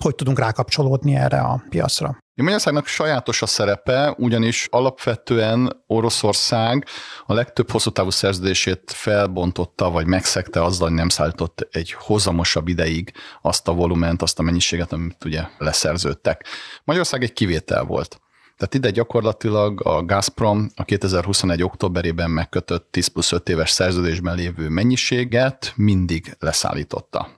Hogy 0.00 0.14
tudunk 0.14 0.38
rákapcsolódni 0.38 1.14
erre 1.14 1.40
a 1.40 1.64
piacra? 1.68 2.18
Magyarországnak 2.34 2.86
sajátos 2.86 3.42
a 3.42 3.46
szerepe, 3.46 4.14
ugyanis 4.18 4.66
alapvetően 4.70 5.84
Oroszország 5.86 6.86
a 7.26 7.34
legtöbb 7.34 7.70
hosszú 7.70 7.90
távú 7.90 8.10
szerződését 8.10 8.92
felbontotta, 8.94 9.90
vagy 9.90 10.06
megszegte 10.06 10.62
azzal, 10.62 10.88
hogy 10.88 10.96
nem 10.96 11.08
szállított 11.08 11.68
egy 11.70 11.92
hozamosabb 11.92 12.68
ideig 12.68 13.12
azt 13.42 13.68
a 13.68 13.72
volument, 13.72 14.22
azt 14.22 14.38
a 14.38 14.42
mennyiséget, 14.42 14.92
amit 14.92 15.24
ugye 15.24 15.42
leszerződtek. 15.58 16.44
Magyarország 16.84 17.22
egy 17.22 17.32
kivétel 17.32 17.84
volt. 17.84 18.20
Tehát 18.56 18.74
ide 18.74 18.90
gyakorlatilag 18.90 19.86
a 19.86 20.04
Gazprom 20.04 20.70
a 20.74 20.84
2021. 20.84 21.62
októberében 21.62 22.30
megkötött 22.30 22.88
10 22.90 23.06
plusz 23.06 23.32
5 23.32 23.48
éves 23.48 23.70
szerződésben 23.70 24.36
lévő 24.36 24.68
mennyiséget 24.68 25.72
mindig 25.76 26.36
leszállította. 26.38 27.28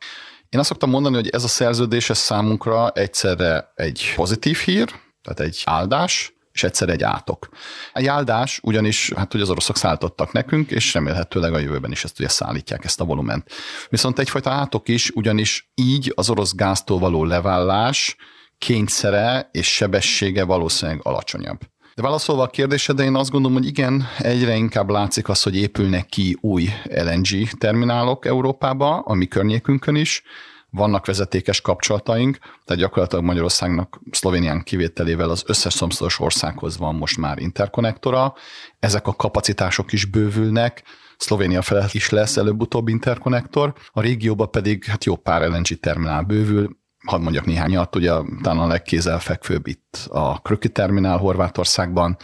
Én 0.49 0.61
azt 0.61 0.69
szoktam 0.69 0.91
mondani, 0.91 1.15
hogy 1.15 1.29
ez 1.29 1.45
a 1.45 1.49
szerződés 1.49 2.11
ez 2.11 2.19
számunkra 2.19 2.91
egyszerre 2.91 3.73
egy 3.75 4.13
pozitív 4.17 4.57
hír, 4.57 4.91
tehát 5.23 5.41
egy 5.41 5.63
áldás, 5.65 6.33
és 6.53 6.63
egyszer 6.63 6.89
egy 6.89 7.03
átok. 7.03 7.49
Egy 7.93 8.07
áldás 8.07 8.61
ugyanis, 8.63 9.13
hát 9.17 9.33
hogy 9.33 9.41
az 9.41 9.51
oroszok 9.51 9.77
szállítottak 9.77 10.33
nekünk, 10.33 10.71
és 10.71 10.95
remélhetőleg 10.95 11.55
a 11.55 11.59
jövőben 11.59 11.91
is 11.91 12.05
ezt 12.05 12.19
ugye 12.19 12.29
szállítják, 12.29 12.85
ezt 12.85 13.01
a 13.01 13.05
volument. 13.05 13.51
Viszont 13.89 14.19
egyfajta 14.19 14.51
átok 14.51 14.89
is, 14.89 15.11
ugyanis 15.11 15.71
így 15.75 16.13
az 16.15 16.31
orosz 16.31 16.55
gáztól 16.55 16.99
való 16.99 17.25
levállás 17.25 18.17
kényszere 18.59 19.49
és 19.53 19.75
sebessége 19.75 20.45
valószínűleg 20.45 21.01
alacsonyabb. 21.03 21.59
De 21.95 22.03
válaszolva 22.03 22.43
a 22.43 22.47
kérdésedre, 22.47 23.05
én 23.05 23.15
azt 23.15 23.31
gondolom, 23.31 23.57
hogy 23.57 23.67
igen, 23.67 24.07
egyre 24.19 24.55
inkább 24.55 24.91
látszik 24.91 25.29
az, 25.29 25.43
hogy 25.43 25.57
épülnek 25.57 26.07
ki 26.07 26.37
új 26.41 26.69
LNG 26.85 27.49
terminálok 27.59 28.27
Európába, 28.27 28.99
a 28.99 29.15
mi 29.15 29.27
környékünkön 29.27 29.95
is, 29.95 30.23
vannak 30.71 31.07
vezetékes 31.07 31.61
kapcsolataink, 31.61 32.39
tehát 32.39 32.83
gyakorlatilag 32.83 33.25
Magyarországnak 33.25 34.01
Szlovénián 34.11 34.63
kivételével 34.63 35.31
az 35.31 35.43
összes 35.47 35.73
szomszédos 35.73 36.21
országhoz 36.21 36.79
van 36.79 36.95
most 36.95 37.19
már 37.19 37.39
interkonnektora, 37.39 38.35
ezek 38.79 39.07
a 39.07 39.13
kapacitások 39.13 39.93
is 39.93 40.05
bővülnek, 40.05 40.83
Szlovénia 41.17 41.63
felett 41.63 41.93
is 41.93 42.09
lesz 42.09 42.37
előbb-utóbb 42.37 42.89
interkonnektor, 42.89 43.75
a 43.93 44.01
régióban 44.01 44.51
pedig 44.51 44.85
hát 44.85 45.05
jó 45.05 45.17
pár 45.17 45.49
LNG 45.49 45.67
terminál 45.81 46.23
bővül, 46.23 46.78
hadd 47.07 47.21
mondjak 47.21 47.45
néhányat, 47.45 47.97
ugye 47.97 48.13
talán 48.43 48.59
a 48.59 48.67
legkézelfekvőbb 48.67 49.67
itt 49.67 50.07
a 50.09 50.41
Kröki 50.41 50.69
terminál 50.69 51.17
Horvátországban, 51.17 52.17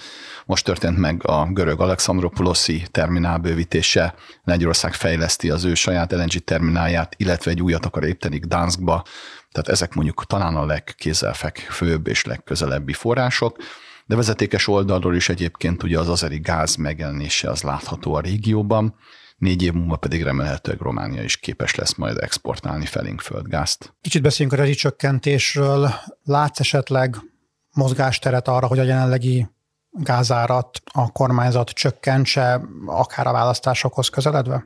most 0.46 0.64
történt 0.64 0.98
meg 0.98 1.26
a 1.26 1.46
görög 1.52 1.80
Alexandropouloszi 1.80 2.82
terminál 2.90 3.38
bővítése, 3.38 4.14
Lengyelország 4.44 4.92
fejleszti 4.92 5.50
az 5.50 5.64
ő 5.64 5.74
saját 5.74 6.12
LNG 6.12 6.44
terminálját, 6.44 7.14
illetve 7.16 7.50
egy 7.50 7.62
újat 7.62 7.84
akar 7.84 8.04
építeni 8.04 8.38
Gdanskba, 8.38 9.04
tehát 9.52 9.68
ezek 9.68 9.94
mondjuk 9.94 10.26
talán 10.26 10.56
a 10.56 10.66
legkézelfekvőbb 10.66 12.06
és 12.06 12.24
legközelebbi 12.24 12.92
források, 12.92 13.56
de 14.06 14.16
vezetékes 14.16 14.68
oldalról 14.68 15.14
is 15.14 15.28
egyébként 15.28 15.82
ugye 15.82 15.98
az 15.98 16.08
azeri 16.08 16.38
gáz 16.38 16.76
megjelenése 16.76 17.50
az 17.50 17.62
látható 17.62 18.14
a 18.14 18.20
régióban, 18.20 18.94
négy 19.36 19.62
év 19.62 19.72
múlva 19.72 19.96
pedig 19.96 20.22
remélhetőleg 20.22 20.80
Románia 20.80 21.22
is 21.22 21.36
képes 21.36 21.74
lesz 21.74 21.94
majd 21.94 22.16
exportálni 22.18 22.86
felénk 22.86 23.20
földgázt. 23.20 23.94
Kicsit 24.00 24.22
beszéljünk 24.22 24.58
a 24.58 24.62
rezsicsökkentésről. 24.62 25.90
Látsz 26.24 26.60
esetleg 26.60 27.16
mozgásteret 27.72 28.48
arra, 28.48 28.66
hogy 28.66 28.78
a 28.78 28.82
jelenlegi 28.82 29.48
gázárat 29.90 30.80
a 30.92 31.12
kormányzat 31.12 31.70
csökkentse, 31.70 32.60
akár 32.86 33.26
a 33.26 33.32
választásokhoz 33.32 34.08
közeledve? 34.08 34.64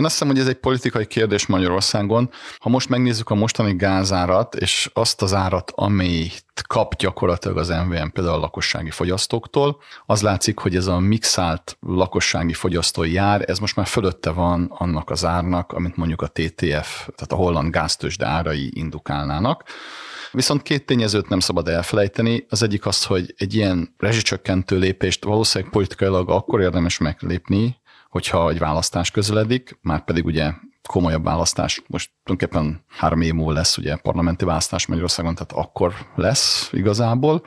Én 0.00 0.06
azt 0.06 0.14
hiszem, 0.14 0.28
hogy 0.28 0.40
ez 0.40 0.48
egy 0.48 0.60
politikai 0.60 1.06
kérdés 1.06 1.46
Magyarországon. 1.46 2.30
Ha 2.58 2.68
most 2.68 2.88
megnézzük 2.88 3.30
a 3.30 3.34
mostani 3.34 3.76
gázárat, 3.76 4.54
és 4.54 4.90
azt 4.92 5.22
az 5.22 5.34
árat, 5.34 5.72
amit 5.74 6.44
kap 6.66 6.96
gyakorlatilag 6.96 7.56
az 7.56 7.68
MVM 7.68 8.08
például 8.12 8.36
a 8.36 8.40
lakossági 8.40 8.90
fogyasztóktól, 8.90 9.80
az 10.06 10.22
látszik, 10.22 10.58
hogy 10.58 10.76
ez 10.76 10.86
a 10.86 10.98
mixált 10.98 11.76
lakossági 11.80 12.52
fogyasztói 12.52 13.12
jár, 13.12 13.44
ez 13.46 13.58
most 13.58 13.76
már 13.76 13.86
fölötte 13.86 14.30
van 14.30 14.72
annak 14.78 15.10
az 15.10 15.24
árnak, 15.24 15.72
amit 15.72 15.96
mondjuk 15.96 16.22
a 16.22 16.26
TTF, 16.26 17.08
tehát 17.14 17.32
a 17.32 17.36
holland 17.36 17.72
gáztősde 17.72 18.26
árai 18.26 18.70
indukálnának. 18.74 19.64
Viszont 20.32 20.62
két 20.62 20.86
tényezőt 20.86 21.28
nem 21.28 21.40
szabad 21.40 21.68
elfelejteni. 21.68 22.46
Az 22.48 22.62
egyik 22.62 22.86
az, 22.86 23.04
hogy 23.04 23.34
egy 23.36 23.54
ilyen 23.54 23.94
rezsicsökkentő 23.98 24.78
lépést 24.78 25.24
valószínűleg 25.24 25.72
politikailag 25.72 26.30
akkor 26.30 26.60
érdemes 26.60 26.98
meglépni, 26.98 27.78
hogyha 28.10 28.50
egy 28.50 28.58
választás 28.58 29.10
közeledik, 29.10 29.78
már 29.82 30.04
pedig 30.04 30.24
ugye 30.24 30.52
komolyabb 30.88 31.24
választás, 31.24 31.82
most 31.86 32.10
tulajdonképpen 32.22 32.84
három 32.88 33.20
év 33.20 33.32
múlva 33.32 33.52
lesz 33.52 33.76
ugye 33.76 33.96
parlamenti 33.96 34.44
választás 34.44 34.86
Magyarországon, 34.86 35.34
tehát 35.34 35.52
akkor 35.52 35.94
lesz 36.14 36.68
igazából. 36.72 37.42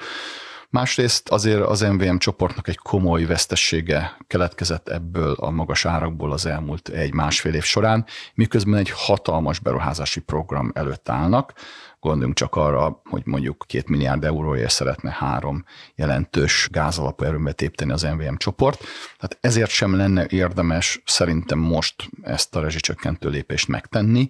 Másrészt 0.69 1.30
azért 1.30 1.62
az 1.62 1.82
MVM 1.82 2.17
csoportnak 2.17 2.67
egy 2.67 2.78
komoly 2.78 3.26
vesztessége 3.26 4.17
keletkezett 4.28 4.89
ebből 4.89 5.34
a 5.34 5.49
magas 5.49 5.86
árakból 5.86 6.32
az 6.32 6.45
elmúlt 6.45 6.89
egy-másfél 6.89 7.54
év 7.54 7.63
során, 7.63 8.06
miközben 8.34 8.80
egy 8.80 8.89
hatalmas 8.89 9.60
beruházási 9.60 10.19
program 10.19 10.71
előtt 10.73 11.10
állnak, 11.10 11.54
Gondoljunk 12.04 12.36
csak 12.36 12.56
arra, 12.56 13.02
hogy 13.10 13.22
mondjuk 13.26 13.63
két 13.68 13.88
milliárd 13.88 14.24
euróért 14.24 14.70
szeretne 14.70 15.12
három 15.12 15.66
jelentős 15.96 16.68
gázalapú 16.72 17.24
erőmet 17.24 17.62
építeni 17.62 17.92
az 17.92 18.04
MVM 18.04 18.36
csoport. 18.36 18.80
Tehát 19.18 19.38
ezért 19.42 19.70
sem 19.70 19.96
lenne 19.96 20.26
érdemes 20.30 21.02
szerintem 21.06 21.60
most 21.60 22.10
ezt 22.22 22.56
a 22.56 22.60
rezsicsökkentő 22.60 23.30
lépést 23.30 23.68
megtenni. 23.68 24.30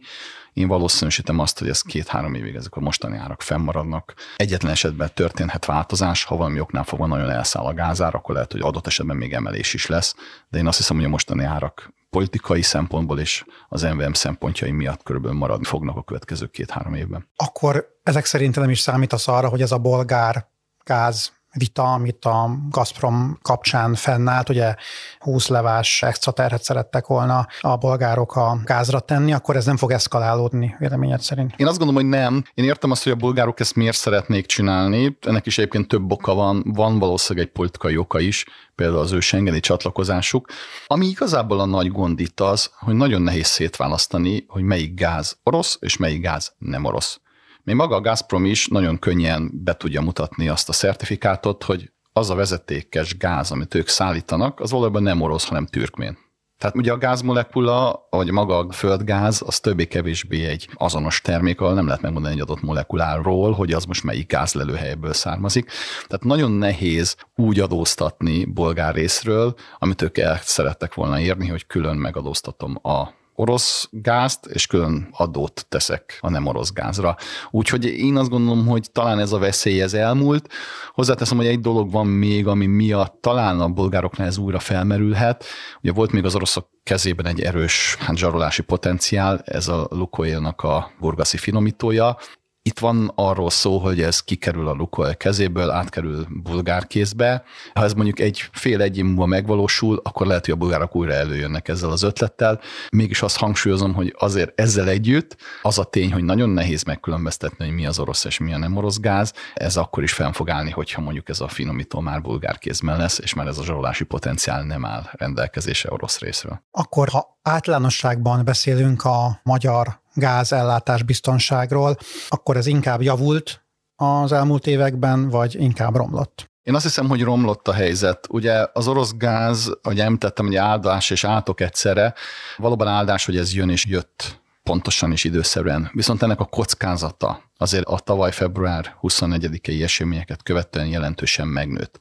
Én 0.54 0.68
valószínűsítem 0.68 1.40
azt, 1.40 1.60
hogy 1.60 1.70
ez 1.70 1.82
két-három 1.82 2.34
évig 2.34 2.56
ezek 2.56 2.76
a 2.76 2.80
mostani 2.80 3.18
árak 3.18 3.42
fennmaradnak. 3.42 4.14
Egyetlen 4.36 4.72
esetben 4.72 5.12
történhet 5.14 5.66
változás, 5.66 6.24
ha 6.24 6.36
valami 6.36 6.60
oknál 6.60 6.84
fogva 6.84 7.06
nagyon 7.06 7.30
elszáll 7.30 7.66
a 7.66 7.74
gázár, 7.74 8.16
akkor 8.16 8.34
lehet, 8.34 8.52
hogy 8.52 8.62
adott 8.62 8.88
esetben 8.88 9.18
még 9.18 9.34
emelés 9.34 9.74
is 9.74 9.86
lesz, 9.86 10.16
de 10.50 10.58
én 10.58 10.68
azt 10.68 10.78
hiszem, 10.78 10.96
hogy 10.96 11.06
a 11.06 11.10
mostani 11.10 11.44
árak 11.44 11.94
politikai 12.13 12.62
szempontból 12.62 13.19
és 13.19 13.45
az 13.69 13.82
MVM 13.82 14.12
szempontjai 14.12 14.71
miatt 14.71 15.04
körülbelül 15.04 15.38
maradni 15.38 15.65
fognak 15.65 15.97
a 15.97 16.04
következő 16.04 16.45
két-három 16.47 16.93
évben. 16.93 17.28
Akkor 17.36 17.99
ezek 18.04 18.26
szerint 18.26 18.56
nem 18.56 18.69
is 18.69 18.80
számítasz 18.80 19.28
arra, 19.28 19.49
hogy 19.49 19.62
ez 19.62 19.71
a 19.71 19.78
bolgár 19.78 20.47
gáz 20.84 21.34
vita, 21.54 21.94
amit 21.94 22.26
a 22.26 22.50
Gazprom 22.70 23.39
kapcsán 23.42 23.96
fennállt, 23.96 24.50
ugye 24.50 24.76
20 25.20 25.48
levás 25.48 26.04
extra 26.04 26.32
terhet 26.32 26.63
szerettek 26.63 27.08
volna 27.08 27.48
a 27.62 27.78
bolgárok 27.78 28.36
a 28.36 28.58
gázra 28.63 29.00
tenni, 29.00 29.34
akkor 29.34 29.56
ez 29.56 29.66
nem 29.66 29.78
fog 29.78 29.92
eszkalálódni, 29.92 30.76
véleményed 30.80 31.22
szerint? 31.22 31.54
Én 31.58 31.68
azt 31.68 31.78
gondolom, 31.78 32.02
hogy 32.02 32.20
nem. 32.20 32.44
Én 32.54 32.66
értem 32.66 32.92
azt, 32.92 33.04
hogy 33.04 33.12
a 33.12 33.16
bolgárok 33.16 33.60
ezt 33.60 33.76
miért 33.76 33.98
szeretnék 33.98 34.46
csinálni. 34.46 35.18
Ennek 35.22 35.46
is 35.46 35.58
egyébként 35.58 35.88
több 35.88 36.12
oka 36.12 36.34
van. 36.34 36.63
Van 36.66 37.00
valószínűleg 37.00 37.48
egy 37.48 37.54
politikai 37.54 37.98
oka 37.98 38.20
is, 38.20 38.46
például 38.76 39.00
az 39.00 39.12
ő 39.12 39.20
Schengeni 39.20 39.60
csatlakozásuk. 39.60 40.48
Ami 40.88 41.06
igazából 41.06 41.60
a 41.60 41.66
nagy 41.66 41.92
gond 41.92 42.20
itt 42.20 42.39
az, 42.39 42.72
hogy 42.80 42.96
nagyon 42.96 43.22
nehéz 43.22 43.48
szétválasztani, 43.48 44.46
hogy 44.48 44.63
melyik 44.63 44.94
gáz 44.94 45.38
orosz 45.44 45.78
és 45.80 45.98
melyik 45.98 46.22
gáz 46.22 46.54
nem 46.58 46.84
orosz. 46.84 47.22
Még 47.65 47.76
maga 47.76 47.95
a 47.95 48.02
Gazprom 48.02 48.45
is 48.45 48.67
nagyon 48.67 48.99
könnyen 48.99 49.52
be 49.54 49.73
tudja 49.73 50.02
mutatni 50.02 50.47
azt 50.47 50.69
a 50.69 50.73
szertifikátot, 50.73 51.63
hogy 51.63 51.91
az 52.13 52.30
a 52.30 52.36
vezetékes 52.36 53.17
gáz, 53.17 53.52
amit 53.52 53.76
ők 53.76 53.88
szállítanak, 53.88 54.60
az 54.60 54.71
valójában 54.71 55.04
nem 55.04 55.21
orosz, 55.21 55.47
hanem 55.47 55.65
türkmén. 55.65 56.17
Tehát 56.58 56.76
ugye 56.76 56.91
a 56.91 56.97
gázmolekula, 56.97 58.08
vagy 58.10 58.32
maga 58.32 58.58
a 58.58 58.71
földgáz, 58.71 59.43
az 59.45 59.60
többé-kevésbé 59.60 60.45
egy 60.45 60.69
azonos 60.73 61.21
termék, 61.21 61.62
ahol 61.62 61.73
nem 61.73 61.86
lehet 61.86 62.02
megmondani 62.02 62.36
egy 62.36 62.41
adott 62.41 62.62
molekuláról, 62.62 63.52
hogy 63.52 63.73
az 63.73 63.86
most 63.86 64.04
melyik 64.04 64.32
gázlelőhelyből 64.32 65.13
származik. 65.13 65.71
Tehát 66.08 66.23
nagyon 66.23 66.52
nehéz 66.52 67.15
úgy 67.36 67.60
adóztatni 67.60 68.45
bolgár 68.45 68.93
részről, 68.93 69.56
amit 69.80 70.02
ők 70.02 70.17
el 70.17 70.39
szerettek 70.41 70.93
volna 70.93 71.19
érni, 71.19 71.47
hogy 71.47 71.65
külön 71.65 71.97
megadóztatom 71.97 72.80
a 72.82 73.21
orosz 73.36 73.88
gázt, 73.91 74.46
és 74.46 74.67
külön 74.67 75.08
adót 75.12 75.65
teszek 75.69 76.17
a 76.22 76.30
nem 76.30 76.46
orosz 76.46 76.72
gázra. 76.72 77.15
Úgyhogy 77.52 77.86
én 77.86 78.17
azt 78.17 78.30
gondolom, 78.30 78.67
hogy 78.67 78.91
talán 78.91 79.19
ez 79.19 79.32
a 79.32 79.38
veszély 79.38 79.82
ez 79.82 79.93
elmúlt. 79.93 80.50
Hozzáteszem, 80.93 81.38
hogy 81.38 81.48
egy 81.48 81.60
dolog 81.60 81.91
van 81.91 82.08
még, 82.08 82.48
ami 82.48 82.65
miatt 82.65 83.22
talán 83.22 83.60
a 83.60 83.69
bolgároknál 83.69 84.28
ez 84.28 84.38
újra 84.38 84.60
felmerülhet. 84.60 85.46
Ugye 85.82 85.91
volt 85.91 86.12
még 86.12 86.26
az 86.26 86.36
oroszok 86.36 86.69
kezében 86.84 87.26
egy 87.26 87.41
erős 87.41 87.96
hát, 88.00 88.17
zsarolási 88.17 88.62
potenciál, 88.62 89.41
ez 89.46 89.67
a 89.67 89.88
Lukoilnak 89.89 90.62
a 90.62 90.91
burgaszi 91.00 91.38
finomítója, 91.38 92.17
itt 92.65 92.80
van 92.80 93.12
arról 93.15 93.49
szó, 93.49 93.78
hogy 93.78 94.02
ez 94.02 94.19
kikerül 94.19 94.67
a 94.67 94.73
Lukoil 94.73 95.15
kezéből, 95.15 95.69
átkerül 95.69 96.28
bulgár 96.43 96.88
kézbe. 96.88 97.43
Ha 97.73 97.84
ez 97.84 97.93
mondjuk 97.93 98.19
egy 98.19 98.49
fél 98.52 98.82
egy 98.82 98.97
év 98.97 99.04
múlva 99.04 99.26
megvalósul, 99.26 99.99
akkor 100.04 100.28
lehet, 100.28 100.45
hogy 100.45 100.54
a 100.54 100.58
bulgárok 100.58 100.95
újra 100.95 101.13
előjönnek 101.13 101.67
ezzel 101.67 101.89
az 101.91 102.04
ötlettel. 102.04 102.60
Mégis 102.91 103.21
azt 103.21 103.38
hangsúlyozom, 103.38 103.93
hogy 103.93 104.15
azért 104.17 104.60
ezzel 104.60 104.88
együtt 104.88 105.38
az 105.62 105.80
a 105.80 105.84
tény, 105.84 106.13
hogy 106.13 106.23
nagyon 106.23 106.49
nehéz 106.49 106.84
megkülönböztetni, 106.84 107.65
hogy 107.65 107.73
mi 107.73 107.86
az 107.86 107.99
orosz 107.99 108.26
és 108.26 108.38
mi 108.38 108.54
a 108.54 108.58
nem 108.58 108.78
orosz 108.78 108.99
gáz, 108.99 109.34
ez 109.54 109.78
akkor 109.78 110.04
is 110.04 110.13
fenn 110.13 110.32
fog 110.32 110.49
állni, 110.49 110.69
hogyha 110.69 111.02
mondjuk 111.02 111.30
ez 111.30 111.39
a 111.39 111.47
finomító 111.47 111.99
már 111.99 112.21
bulgár 112.21 112.58
kézben 112.58 112.97
lesz, 112.97 113.19
és 113.19 113.34
már 113.34 113.47
ez 113.47 113.58
a 113.58 113.63
zsarolási 113.63 114.04
potenciál 114.04 114.63
nem 114.63 114.86
áll 114.86 115.04
rendelkezése 115.12 115.91
orosz 115.91 116.19
részről. 116.19 116.63
Akkor, 116.71 117.10
ha 117.10 117.39
általánosságban 117.41 118.45
beszélünk 118.45 119.04
a 119.04 119.39
magyar 119.43 120.02
gázellátás 120.13 121.04
biztonságról, 121.04 121.97
akkor 122.28 122.58
ez 122.58 122.65
inkább 122.65 123.02
javult 123.02 123.63
az 123.95 124.32
elmúlt 124.32 124.67
években, 124.67 125.30
vagy 125.30 125.56
inkább 125.56 125.95
romlott? 125.95 126.52
Én 126.63 126.76
azt 126.76 126.84
hiszem, 126.84 127.08
hogy 127.08 127.21
romlott 127.21 127.67
a 127.67 127.73
helyzet. 127.73 128.28
Ugye 128.30 128.65
az 128.73 128.88
orosz 128.88 129.13
gáz, 129.17 129.78
ahogy 129.82 129.99
említettem, 129.99 130.45
hogy 130.45 130.56
áldás 130.56 131.10
és 131.10 131.23
átok 131.23 131.62
egyszerre, 131.62 132.13
valóban 132.58 132.88
áldás, 132.88 133.26
hogy 133.26 133.38
ez 133.38 133.54
jön 133.54 133.69
és 133.69 133.86
jött 133.86 134.41
pontosan 134.63 135.12
és 135.12 135.23
időszerűen. 135.23 135.89
Viszont 135.93 136.21
ennek 136.21 136.39
a 136.39 136.45
kockázata 136.45 137.52
azért 137.58 137.86
a 137.86 137.99
tavaly 137.99 138.32
február 138.32 138.95
24-i 139.02 139.84
eseményeket 139.84 140.43
követően 140.43 140.88
jelentősen 140.88 141.47
megnőtt. 141.47 141.99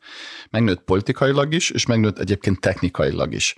Megnőtt 0.51 0.81
politikailag 0.81 1.55
is, 1.55 1.71
és 1.71 1.87
megnőtt 1.87 2.19
egyébként 2.19 2.61
technikailag 2.61 3.33
is. 3.33 3.57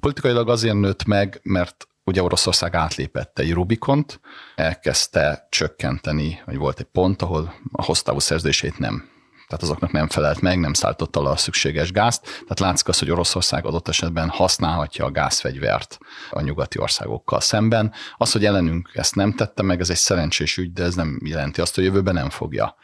Politikailag 0.00 0.48
azért 0.48 0.74
nőtt 0.74 1.04
meg, 1.04 1.40
mert 1.42 1.88
ugye 2.08 2.22
Oroszország 2.22 2.74
átlépett 2.74 3.38
egy 3.38 3.52
Rubikont, 3.52 4.20
elkezdte 4.54 5.46
csökkenteni, 5.50 6.42
vagy 6.44 6.56
volt 6.56 6.78
egy 6.78 6.86
pont, 6.92 7.22
ahol 7.22 7.54
a 7.72 7.84
hosszú 7.84 8.18
szerződését 8.18 8.78
nem 8.78 9.16
tehát 9.48 9.62
azoknak 9.62 9.92
nem 9.92 10.08
felelt 10.08 10.40
meg, 10.40 10.60
nem 10.60 10.72
szállította 10.72 11.22
le 11.22 11.30
a 11.30 11.36
szükséges 11.36 11.92
gázt. 11.92 12.22
Tehát 12.22 12.58
látszik 12.60 12.88
az, 12.88 12.98
hogy 12.98 13.10
Oroszország 13.10 13.66
adott 13.66 13.88
esetben 13.88 14.28
használhatja 14.28 15.04
a 15.04 15.10
gázfegyvert 15.10 15.98
a 16.30 16.40
nyugati 16.40 16.78
országokkal 16.78 17.40
szemben. 17.40 17.92
Az, 18.16 18.32
hogy 18.32 18.44
ellenünk 18.44 18.90
ezt 18.94 19.14
nem 19.14 19.32
tette 19.32 19.62
meg, 19.62 19.80
ez 19.80 19.90
egy 19.90 19.96
szerencsés 19.96 20.56
ügy, 20.56 20.72
de 20.72 20.82
ez 20.82 20.94
nem 20.94 21.20
jelenti 21.24 21.60
azt, 21.60 21.74
hogy 21.74 21.84
jövőben 21.84 22.14
nem 22.14 22.30
fogja. 22.30 22.76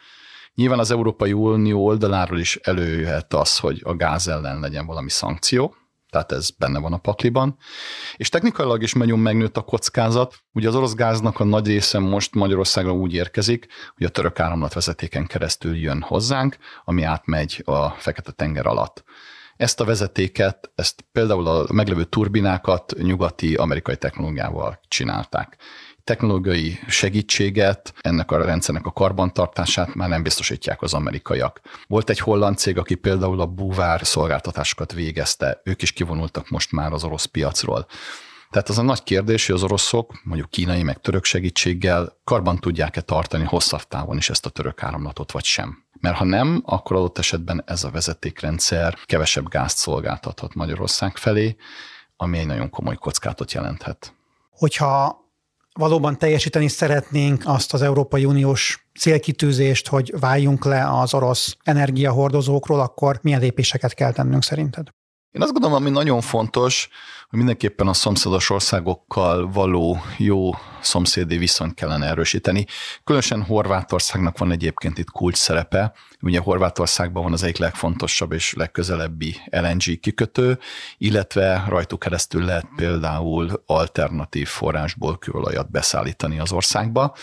Nyilván 0.55 0.79
az 0.79 0.91
Európai 0.91 1.33
Unió 1.33 1.85
oldaláról 1.85 2.39
is 2.39 2.55
előjöhet 2.55 3.33
az, 3.33 3.57
hogy 3.57 3.81
a 3.83 3.95
gáz 3.95 4.27
ellen 4.27 4.59
legyen 4.59 4.85
valami 4.85 5.09
szankció, 5.09 5.75
tehát 6.15 6.31
ez 6.31 6.49
benne 6.49 6.79
van 6.79 6.93
a 6.93 6.97
pakliban. 6.97 7.57
És 8.15 8.29
technikailag 8.29 8.81
is 8.81 8.93
nagyon 8.93 9.19
megnőtt 9.19 9.57
a 9.57 9.61
kockázat. 9.61 10.35
Ugye 10.53 10.67
az 10.67 10.75
orosz 10.75 10.93
gáznak 10.93 11.39
a 11.39 11.43
nagy 11.43 11.67
része 11.67 11.99
most 11.99 12.35
Magyarországra 12.35 12.91
úgy 12.91 13.13
érkezik, 13.13 13.67
hogy 13.95 14.05
a 14.05 14.09
török 14.09 14.39
áramlatvezetéken 14.39 15.25
keresztül 15.25 15.75
jön 15.75 16.01
hozzánk, 16.01 16.57
ami 16.83 17.03
átmegy 17.03 17.61
a 17.65 17.89
Fekete-tenger 17.89 18.65
alatt. 18.65 19.03
Ezt 19.57 19.79
a 19.79 19.85
vezetéket, 19.85 20.71
ezt 20.75 21.05
például 21.11 21.47
a 21.47 21.73
meglevő 21.73 22.03
turbinákat 22.03 22.93
nyugati 22.97 23.55
amerikai 23.55 23.97
technológiával 23.97 24.79
csinálták 24.87 25.57
technológiai 26.05 26.79
segítséget, 26.87 27.93
ennek 28.01 28.31
a 28.31 28.45
rendszernek 28.45 28.85
a 28.85 28.91
karbantartását 28.91 29.95
már 29.95 30.09
nem 30.09 30.23
biztosítják 30.23 30.81
az 30.81 30.93
amerikaiak. 30.93 31.61
Volt 31.87 32.09
egy 32.09 32.19
holland 32.19 32.57
cég, 32.57 32.77
aki 32.77 32.95
például 32.95 33.41
a 33.41 33.45
búvár 33.45 34.05
szolgáltatásokat 34.05 34.93
végezte, 34.93 35.61
ők 35.63 35.81
is 35.81 35.91
kivonultak 35.91 36.49
most 36.49 36.71
már 36.71 36.93
az 36.93 37.03
orosz 37.03 37.25
piacról. 37.25 37.85
Tehát 38.49 38.69
az 38.69 38.77
a 38.77 38.81
nagy 38.81 39.03
kérdés, 39.03 39.45
hogy 39.45 39.55
az 39.55 39.63
oroszok, 39.63 40.21
mondjuk 40.23 40.49
kínai 40.49 40.83
meg 40.83 40.99
török 41.01 41.23
segítséggel 41.23 42.17
karban 42.23 42.59
tudják-e 42.59 43.01
tartani 43.01 43.43
hosszabb 43.43 43.83
távon 43.83 44.17
is 44.17 44.29
ezt 44.29 44.45
a 44.45 44.49
török 44.49 44.83
áramlatot, 44.83 45.31
vagy 45.31 45.43
sem. 45.43 45.83
Mert 45.99 46.15
ha 46.15 46.23
nem, 46.23 46.61
akkor 46.65 46.95
adott 46.95 47.17
esetben 47.17 47.63
ez 47.65 47.83
a 47.83 47.89
vezetékrendszer 47.89 48.97
kevesebb 49.05 49.49
gázt 49.49 49.77
szolgáltathat 49.77 50.53
Magyarország 50.53 51.17
felé, 51.17 51.55
ami 52.17 52.37
egy 52.37 52.45
nagyon 52.45 52.69
komoly 52.69 52.95
kockátot 52.95 53.51
jelenthet. 53.51 54.13
Hogyha 54.49 55.24
valóban 55.79 56.17
teljesíteni 56.17 56.67
szeretnénk 56.67 57.43
azt 57.45 57.73
az 57.73 57.81
Európai 57.81 58.25
Uniós 58.25 58.87
célkitűzést, 58.99 59.87
hogy 59.87 60.13
váljunk 60.19 60.65
le 60.65 60.99
az 60.99 61.13
orosz 61.13 61.57
energiahordozókról, 61.63 62.79
akkor 62.79 63.19
milyen 63.21 63.39
lépéseket 63.39 63.93
kell 63.93 64.11
tennünk 64.11 64.43
szerinted? 64.43 64.87
Én 65.35 65.41
azt 65.41 65.51
gondolom, 65.51 65.75
ami 65.75 65.89
nagyon 65.89 66.21
fontos, 66.21 66.89
hogy 67.29 67.37
mindenképpen 67.37 67.87
a 67.87 67.93
szomszédos 67.93 68.49
országokkal 68.49 69.51
való 69.51 70.01
jó 70.17 70.51
szomszédi 70.81 71.37
viszonyt 71.37 71.73
kellene 71.73 72.05
erősíteni. 72.05 72.65
Különösen 73.03 73.43
Horvátországnak 73.43 74.37
van 74.37 74.51
egyébként 74.51 74.97
itt 74.97 75.09
kulcs 75.09 75.37
szerepe. 75.37 75.93
Ugye 76.21 76.39
Horvátországban 76.39 77.23
van 77.23 77.33
az 77.33 77.43
egyik 77.43 77.57
legfontosabb 77.57 78.31
és 78.31 78.53
legközelebbi 78.53 79.35
LNG 79.49 79.99
kikötő, 79.99 80.59
illetve 80.97 81.65
rajtuk 81.67 81.99
keresztül 81.99 82.45
lehet 82.45 82.67
például 82.75 83.63
alternatív 83.65 84.47
forrásból 84.47 85.17
kőolajat 85.17 85.71
beszállítani 85.71 86.39
az 86.39 86.51
országba. 86.51 87.15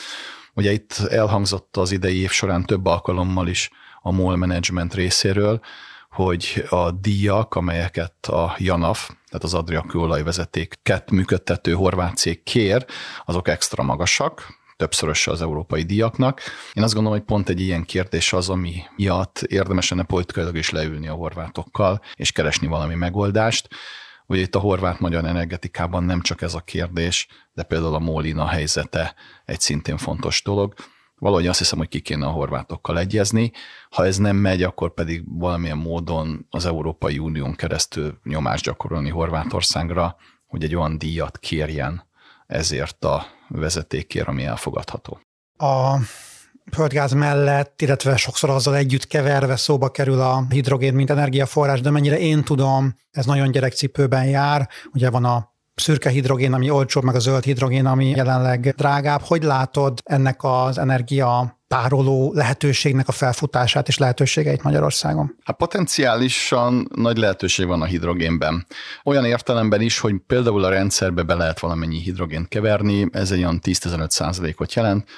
Ugye 0.55 0.73
itt 0.73 0.93
elhangzott 0.93 1.77
az 1.77 1.93
idei 1.93 2.21
év 2.21 2.31
során 2.31 2.65
több 2.65 2.87
alkalommal 2.87 3.49
is 3.49 3.71
a 4.03 4.13
MOL 4.13 4.37
management 4.37 4.95
részéről, 4.95 5.61
hogy 6.13 6.65
a 6.69 6.91
díjak, 6.91 7.55
amelyeket 7.55 8.27
a 8.27 8.55
JANAF, 8.59 9.07
tehát 9.07 9.45
az 9.45 9.55
Adria 9.55 9.83
kőolajvezetéket 9.83 11.11
működtető 11.11 11.73
horvát 11.73 12.17
cég 12.17 12.43
kér, 12.43 12.87
azok 13.25 13.49
extra 13.49 13.83
magasak, 13.83 14.61
többszöröse 14.77 15.31
az 15.31 15.43
európai 15.43 15.83
díjaknak. 15.83 16.41
Én 16.73 16.83
azt 16.83 16.95
gondolom, 16.95 17.19
hogy 17.19 17.27
pont 17.27 17.49
egy 17.49 17.61
ilyen 17.61 17.85
kérdés 17.85 18.33
az, 18.33 18.49
ami 18.49 18.83
miatt 18.97 19.39
érdemes 19.39 19.91
lenne 19.91 20.03
politikailag 20.03 20.57
is 20.57 20.71
leülni 20.71 21.09
a 21.09 21.15
horvátokkal, 21.15 22.01
és 22.15 22.33
keresni 22.33 22.67
valami 22.67 22.95
megoldást. 22.95 23.69
Ugye 24.27 24.41
itt 24.41 24.55
a 24.55 24.59
horvát-magyar 24.59 25.25
energetikában 25.25 26.05
nem 26.05 26.21
csak 26.21 26.43
ez 26.43 26.55
a 26.55 26.61
kérdés, 26.61 27.27
de 27.53 27.63
például 27.63 27.95
a 27.95 27.99
Mólina 27.99 28.47
helyzete 28.47 29.15
egy 29.45 29.61
szintén 29.61 29.97
fontos 29.97 30.43
dolog 30.43 30.75
valahogy 31.23 31.47
azt 31.47 31.59
hiszem, 31.59 31.79
hogy 31.79 31.89
ki 31.89 32.01
kéne 32.01 32.27
a 32.27 32.31
horvátokkal 32.31 32.99
egyezni. 32.99 33.53
Ha 33.91 34.07
ez 34.07 34.17
nem 34.17 34.37
megy, 34.37 34.63
akkor 34.63 34.95
pedig 34.95 35.25
valamilyen 35.39 35.77
módon 35.77 36.47
az 36.51 36.67
Európai 36.67 37.19
Unión 37.19 37.55
keresztül 37.55 38.19
nyomást 38.25 38.65
gyakorolni 38.65 39.11
Horvátországra, 39.11 40.17
hogy 40.47 40.65
egy 40.65 40.75
olyan 40.75 40.99
díjat 40.99 41.39
kérjen 41.39 42.07
ezért 42.47 43.05
a 43.05 43.27
vezetékért, 43.49 44.29
ami 44.29 44.45
elfogadható. 44.45 45.21
A 45.57 45.97
földgáz 46.73 47.13
mellett, 47.13 47.83
illetve 47.83 48.17
sokszor 48.17 48.51
azzal 48.51 48.77
együtt 48.77 49.07
keverve 49.07 49.57
szóba 49.57 49.91
kerül 49.91 50.21
a 50.21 50.47
hidrogén, 50.49 50.95
mint 50.95 51.11
energiaforrás, 51.11 51.81
de 51.81 51.91
mennyire 51.91 52.19
én 52.19 52.45
tudom, 52.45 52.95
ez 53.11 53.27
nagyon 53.27 53.51
gyerekcipőben 53.51 54.25
jár. 54.25 54.69
Ugye 54.93 55.11
van 55.11 55.25
a 55.25 55.52
szürke 55.75 56.11
hidrogén, 56.11 56.53
ami 56.53 56.71
olcsóbb, 56.71 57.05
meg 57.05 57.15
a 57.15 57.19
zöld 57.19 57.45
hidrogén, 57.45 57.87
ami 57.87 58.09
jelenleg 58.09 58.75
drágább. 58.77 59.21
Hogy 59.21 59.43
látod 59.43 59.99
ennek 60.05 60.39
az 60.41 60.79
energia 60.79 61.61
pároló 61.69 62.33
lehetőségnek 62.35 63.09
a 63.09 63.13
felfutását 63.13 63.89
és 63.89 63.99
lehetőségeit 63.99 64.63
Magyarországon? 64.63 65.37
Hát 65.45 65.57
potenciálisan 65.57 66.89
nagy 66.95 67.17
lehetőség 67.17 67.67
van 67.67 67.83
a 67.83 67.85
hidrogénben. 67.85 68.67
Olyan 69.05 69.25
értelemben 69.25 69.81
is, 69.81 69.99
hogy 69.99 70.15
például 70.27 70.65
a 70.65 70.69
rendszerbe 70.69 71.23
be 71.23 71.35
lehet 71.35 71.61
valamennyi 71.61 71.99
hidrogént 71.99 72.49
keverni, 72.49 73.09
ez 73.13 73.31
egy 73.31 73.39
olyan 73.39 73.61
10-15 73.63 74.09
százalékot 74.09 74.75
jelent, 74.75 75.09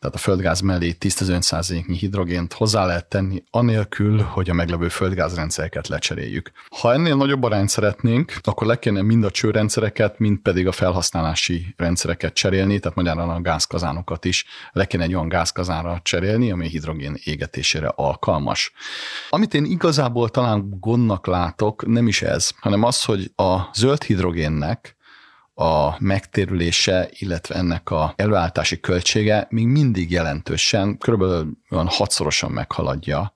tehát 0.00 0.14
a 0.14 0.18
földgáz 0.18 0.60
mellé 0.60 0.96
10-15%-nyi 1.00 1.96
hidrogént 1.96 2.52
hozzá 2.52 2.86
lehet 2.86 3.08
tenni, 3.08 3.42
anélkül, 3.50 4.20
hogy 4.20 4.50
a 4.50 4.54
meglevő 4.54 4.88
földgázrendszereket 4.88 5.88
lecseréljük. 5.88 6.50
Ha 6.80 6.92
ennél 6.92 7.16
nagyobb 7.16 7.42
arányt 7.42 7.68
szeretnénk, 7.68 8.32
akkor 8.42 8.66
le 8.66 8.78
kéne 8.78 9.02
mind 9.02 9.24
a 9.24 9.30
csőrendszereket, 9.30 10.18
mind 10.18 10.38
pedig 10.38 10.66
a 10.66 10.72
felhasználási 10.72 11.74
rendszereket 11.76 12.34
cserélni, 12.34 12.78
tehát 12.78 12.96
magyarán 12.96 13.28
a 13.28 13.40
gázkazánokat 13.40 14.24
is 14.24 14.44
le 14.72 14.84
kéne 14.84 15.02
egy 15.02 15.14
olyan 15.14 15.28
gázkazánra 15.28 16.00
cserélni, 16.02 16.50
ami 16.50 16.68
hidrogén 16.68 17.18
égetésére 17.24 17.92
alkalmas. 17.94 18.72
Amit 19.30 19.54
én 19.54 19.64
igazából 19.64 20.28
talán 20.28 20.76
gondnak 20.80 21.26
látok, 21.26 21.86
nem 21.86 22.06
is 22.06 22.22
ez, 22.22 22.50
hanem 22.60 22.82
az, 22.82 23.04
hogy 23.04 23.32
a 23.36 23.58
zöld 23.72 24.02
hidrogénnek 24.02 24.96
a 25.60 25.96
megtérülése, 25.98 27.08
illetve 27.12 27.54
ennek 27.54 27.90
a 27.90 28.12
előállítási 28.16 28.80
költsége 28.80 29.46
még 29.50 29.66
mindig 29.66 30.10
jelentősen, 30.10 30.98
kb. 30.98 31.22
olyan 31.70 31.86
hatszorosan 31.88 32.50
meghaladja 32.50 33.34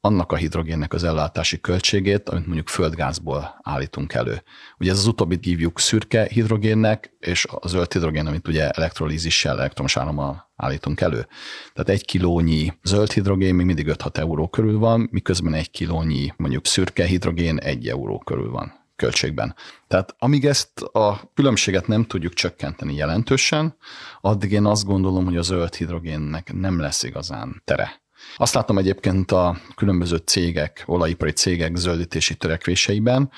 annak 0.00 0.32
a 0.32 0.36
hidrogénnek 0.36 0.92
az 0.92 1.04
ellátási 1.04 1.60
költségét, 1.60 2.28
amit 2.28 2.46
mondjuk 2.46 2.68
földgázból 2.68 3.60
állítunk 3.62 4.12
elő. 4.12 4.42
Ugye 4.78 4.90
ez 4.90 4.98
az 4.98 5.06
utóbbit 5.06 5.44
hívjuk 5.44 5.80
szürke 5.80 6.26
hidrogénnek, 6.30 7.16
és 7.18 7.46
a 7.60 7.68
zöld 7.68 7.92
hidrogén, 7.92 8.26
amit 8.26 8.48
ugye 8.48 8.70
elektrolízissel, 8.70 9.58
elektromos 9.58 9.96
árammal 9.96 10.52
állítunk 10.56 11.00
elő. 11.00 11.26
Tehát 11.72 11.88
egy 11.88 12.04
kilónyi 12.04 12.72
zöld 12.82 13.12
hidrogén 13.12 13.54
még 13.54 13.66
mindig 13.66 13.86
5-6 13.88 14.16
euró 14.16 14.48
körül 14.48 14.78
van, 14.78 15.08
miközben 15.10 15.54
egy 15.54 15.70
kilónyi 15.70 16.32
mondjuk 16.36 16.66
szürke 16.66 17.04
hidrogén 17.04 17.58
1 17.58 17.88
euró 17.88 18.18
körül 18.18 18.50
van 18.50 18.83
költségben. 18.96 19.54
Tehát 19.88 20.14
amíg 20.18 20.46
ezt 20.46 20.80
a 20.80 21.30
különbséget 21.34 21.86
nem 21.86 22.04
tudjuk 22.04 22.32
csökkenteni 22.32 22.94
jelentősen, 22.94 23.76
addig 24.20 24.52
én 24.52 24.64
azt 24.64 24.84
gondolom, 24.84 25.24
hogy 25.24 25.36
a 25.36 25.42
zöld 25.42 25.74
hidrogénnek 25.74 26.52
nem 26.52 26.80
lesz 26.80 27.02
igazán 27.02 27.62
tere. 27.64 28.02
Azt 28.36 28.54
látom 28.54 28.78
egyébként 28.78 29.30
a 29.30 29.56
különböző 29.74 30.16
cégek, 30.16 30.82
olajipari 30.86 31.30
cégek 31.30 31.76
zöldítési 31.76 32.34
törekvéseiben, 32.34 33.30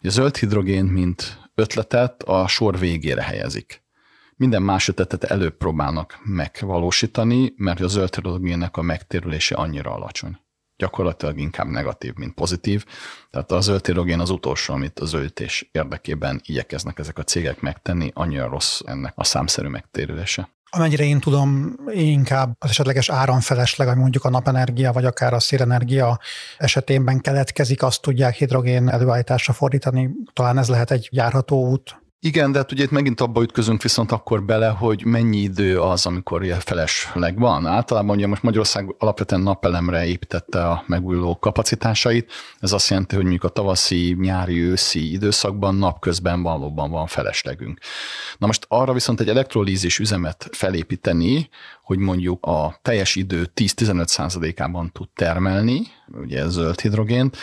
hogy 0.00 0.08
a 0.08 0.12
zöld 0.12 0.36
hidrogén, 0.36 0.84
mint 0.84 1.38
ötletet 1.54 2.22
a 2.22 2.46
sor 2.48 2.78
végére 2.78 3.22
helyezik. 3.22 3.84
Minden 4.36 4.62
más 4.62 4.88
ötletet 4.88 5.24
előbb 5.24 5.56
próbálnak 5.56 6.18
megvalósítani, 6.24 7.52
mert 7.56 7.80
a 7.80 7.88
zöld 7.88 8.14
hidrogénnek 8.14 8.76
a 8.76 8.82
megtérülése 8.82 9.54
annyira 9.54 9.94
alacsony 9.94 10.38
gyakorlatilag 10.76 11.38
inkább 11.38 11.66
negatív, 11.66 12.14
mint 12.14 12.34
pozitív. 12.34 12.84
Tehát 13.30 13.50
a 13.50 13.60
zöld 13.60 13.98
az 14.18 14.30
utolsó, 14.30 14.74
amit 14.74 14.98
a 14.98 15.04
zöldítés 15.04 15.68
érdekében 15.72 16.40
igyekeznek 16.44 16.98
ezek 16.98 17.18
a 17.18 17.22
cégek 17.22 17.60
megtenni, 17.60 18.10
annyira 18.14 18.48
rossz 18.48 18.80
ennek 18.84 19.12
a 19.16 19.24
számszerű 19.24 19.68
megtérülése. 19.68 20.48
Amennyire 20.70 21.04
én 21.04 21.20
tudom, 21.20 21.76
inkább 21.90 22.56
az 22.58 22.70
esetleges 22.70 23.08
áramfelesleg, 23.08 23.86
vagy 23.88 23.96
mondjuk 23.96 24.24
a 24.24 24.30
napenergia, 24.30 24.92
vagy 24.92 25.04
akár 25.04 25.32
a 25.32 25.40
szélenergia 25.40 26.20
esetében 26.58 27.20
keletkezik, 27.20 27.82
azt 27.82 28.02
tudják 28.02 28.34
hidrogén 28.34 28.88
előállításra 28.88 29.52
fordítani. 29.52 30.10
Talán 30.32 30.58
ez 30.58 30.68
lehet 30.68 30.90
egy 30.90 31.08
járható 31.12 31.68
út. 31.68 32.05
Igen, 32.20 32.52
de 32.52 32.58
hát 32.58 32.72
ugye 32.72 32.82
itt 32.82 32.90
megint 32.90 33.20
abba 33.20 33.42
ütközünk 33.42 33.82
viszont 33.82 34.12
akkor 34.12 34.42
bele, 34.42 34.68
hogy 34.68 35.04
mennyi 35.04 35.36
idő 35.36 35.80
az, 35.80 36.06
amikor 36.06 36.44
ilyen 36.44 36.60
felesleg 36.60 37.38
van. 37.38 37.66
Általában 37.66 38.16
ugye 38.16 38.26
most 38.26 38.42
Magyarország 38.42 38.94
alapvetően 38.98 39.40
napelemre 39.40 40.06
építette 40.06 40.66
a 40.66 40.84
megújuló 40.86 41.38
kapacitásait. 41.38 42.32
Ez 42.60 42.72
azt 42.72 42.88
jelenti, 42.88 43.14
hogy 43.14 43.24
mondjuk 43.24 43.44
a 43.44 43.48
tavaszi, 43.48 44.16
nyári, 44.20 44.62
őszi 44.62 45.12
időszakban 45.12 45.74
napközben 45.74 46.42
valóban 46.42 46.90
van 46.90 47.06
feleslegünk. 47.06 47.80
Na 48.38 48.46
most 48.46 48.64
arra 48.68 48.92
viszont 48.92 49.20
egy 49.20 49.28
elektrolízis 49.28 49.98
üzemet 49.98 50.48
felépíteni, 50.52 51.48
hogy 51.82 51.98
mondjuk 51.98 52.46
a 52.46 52.78
teljes 52.82 53.14
idő 53.16 53.50
10-15 53.54 54.06
százalékában 54.06 54.92
tud 54.92 55.08
termelni, 55.14 55.82
ugye 56.12 56.48
zöld 56.48 56.80
hidrogént, 56.80 57.36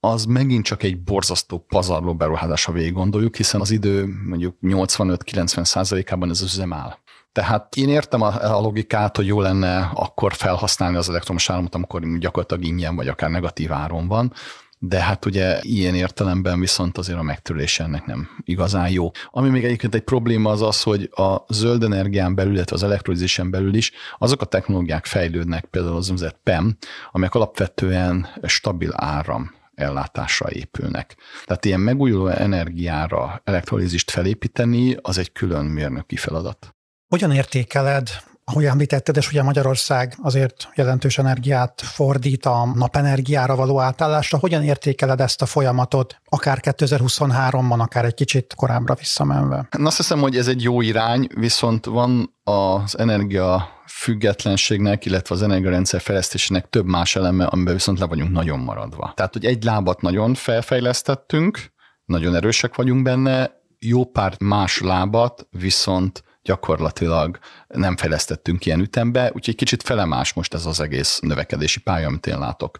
az 0.00 0.24
megint 0.24 0.64
csak 0.64 0.82
egy 0.82 1.02
borzasztó 1.02 1.58
pazarló 1.68 2.14
beruházás, 2.14 2.64
ha 2.64 2.72
végig 2.72 2.92
gondoljuk, 2.92 3.36
hiszen 3.36 3.60
az 3.60 3.70
idő 3.70 4.06
mondjuk 4.24 4.56
85-90 4.62 5.64
százalékában 5.64 6.30
ez 6.30 6.42
üzem 6.42 6.72
áll. 6.72 6.96
Tehát 7.32 7.76
én 7.76 7.88
értem 7.88 8.20
a, 8.20 8.56
a 8.56 8.60
logikát, 8.60 9.16
hogy 9.16 9.26
jó 9.26 9.40
lenne 9.40 9.90
akkor 9.94 10.34
felhasználni 10.34 10.96
az 10.96 11.08
elektromos 11.08 11.50
áramot, 11.50 11.74
amikor 11.74 12.18
gyakorlatilag 12.18 12.64
ingyen 12.64 12.96
vagy 12.96 13.08
akár 13.08 13.30
negatív 13.30 13.72
áron 13.72 14.08
van, 14.08 14.32
de 14.78 15.00
hát 15.00 15.24
ugye 15.24 15.58
ilyen 15.62 15.94
értelemben 15.94 16.60
viszont 16.60 16.98
azért 16.98 17.18
a 17.18 17.22
megtörés 17.22 17.80
ennek 17.80 18.06
nem 18.06 18.28
igazán 18.44 18.90
jó. 18.90 19.10
Ami 19.30 19.48
még 19.48 19.64
egyébként 19.64 19.94
egy 19.94 20.02
probléma 20.02 20.50
az 20.50 20.62
az, 20.62 20.82
hogy 20.82 21.10
a 21.12 21.44
zöld 21.48 21.82
energián 21.82 22.34
belül, 22.34 22.54
illetve 22.54 22.76
az 22.76 22.82
elektrolízisen 22.82 23.50
belül 23.50 23.74
is 23.74 23.92
azok 24.18 24.40
a 24.40 24.46
technológiák 24.46 25.06
fejlődnek, 25.06 25.64
például 25.64 25.96
az 25.96 26.10
úgynevezett 26.10 26.40
PEM, 26.42 26.76
amelyek 27.12 27.34
alapvetően 27.34 28.28
stabil 28.42 28.90
áram 28.94 29.56
ellátásra 29.78 30.50
épülnek. 30.50 31.16
Tehát 31.44 31.64
ilyen 31.64 31.80
megújuló 31.80 32.26
energiára 32.26 33.40
elektrolízist 33.44 34.10
felépíteni, 34.10 34.96
az 35.02 35.18
egy 35.18 35.32
külön 35.32 35.64
mérnöki 35.64 36.16
feladat. 36.16 36.74
Hogyan 37.08 37.30
értékeled 37.30 38.08
ahogy 38.50 38.64
említetted, 38.64 39.16
és 39.16 39.28
ugye 39.28 39.42
Magyarország 39.42 40.14
azért 40.22 40.68
jelentős 40.74 41.18
energiát 41.18 41.80
fordít 41.80 42.46
a 42.46 42.72
napenergiára 42.74 43.56
való 43.56 43.80
átállásra. 43.80 44.38
Hogyan 44.38 44.62
értékeled 44.62 45.20
ezt 45.20 45.42
a 45.42 45.46
folyamatot, 45.46 46.16
akár 46.24 46.58
2023-ban, 46.62 47.78
akár 47.78 48.04
egy 48.04 48.14
kicsit 48.14 48.54
korábbra 48.56 48.94
visszamenve? 48.94 49.68
Én 49.78 49.86
azt 49.86 49.96
hiszem, 49.96 50.20
hogy 50.20 50.36
ez 50.36 50.48
egy 50.48 50.62
jó 50.62 50.80
irány, 50.80 51.28
viszont 51.34 51.84
van 51.84 52.34
az 52.44 52.98
energia 52.98 53.68
függetlenségnek, 53.98 55.04
illetve 55.04 55.34
az 55.34 55.42
energiarendszer 55.42 56.00
fejlesztésének 56.00 56.68
több 56.68 56.86
más 56.86 57.16
eleme, 57.16 57.44
amiben 57.44 57.74
viszont 57.74 57.98
le 57.98 58.06
vagyunk 58.06 58.30
nagyon 58.30 58.58
maradva. 58.58 59.12
Tehát, 59.16 59.32
hogy 59.32 59.44
egy 59.44 59.64
lábat 59.64 60.00
nagyon 60.00 60.34
felfejlesztettünk, 60.34 61.72
nagyon 62.04 62.34
erősek 62.34 62.74
vagyunk 62.74 63.02
benne, 63.02 63.50
jó 63.78 64.04
pár 64.04 64.36
más 64.40 64.80
lábat 64.80 65.48
viszont 65.50 66.22
gyakorlatilag 66.48 67.38
nem 67.68 67.96
fejlesztettünk 67.96 68.66
ilyen 68.66 68.80
ütembe, 68.80 69.30
úgyhogy 69.34 69.54
kicsit 69.54 69.82
felemás 69.82 70.32
most 70.32 70.54
ez 70.54 70.66
az 70.66 70.80
egész 70.80 71.18
növekedési 71.18 71.80
pálya, 71.80 72.06
amit 72.06 72.26
én 72.26 72.38
látok. 72.38 72.78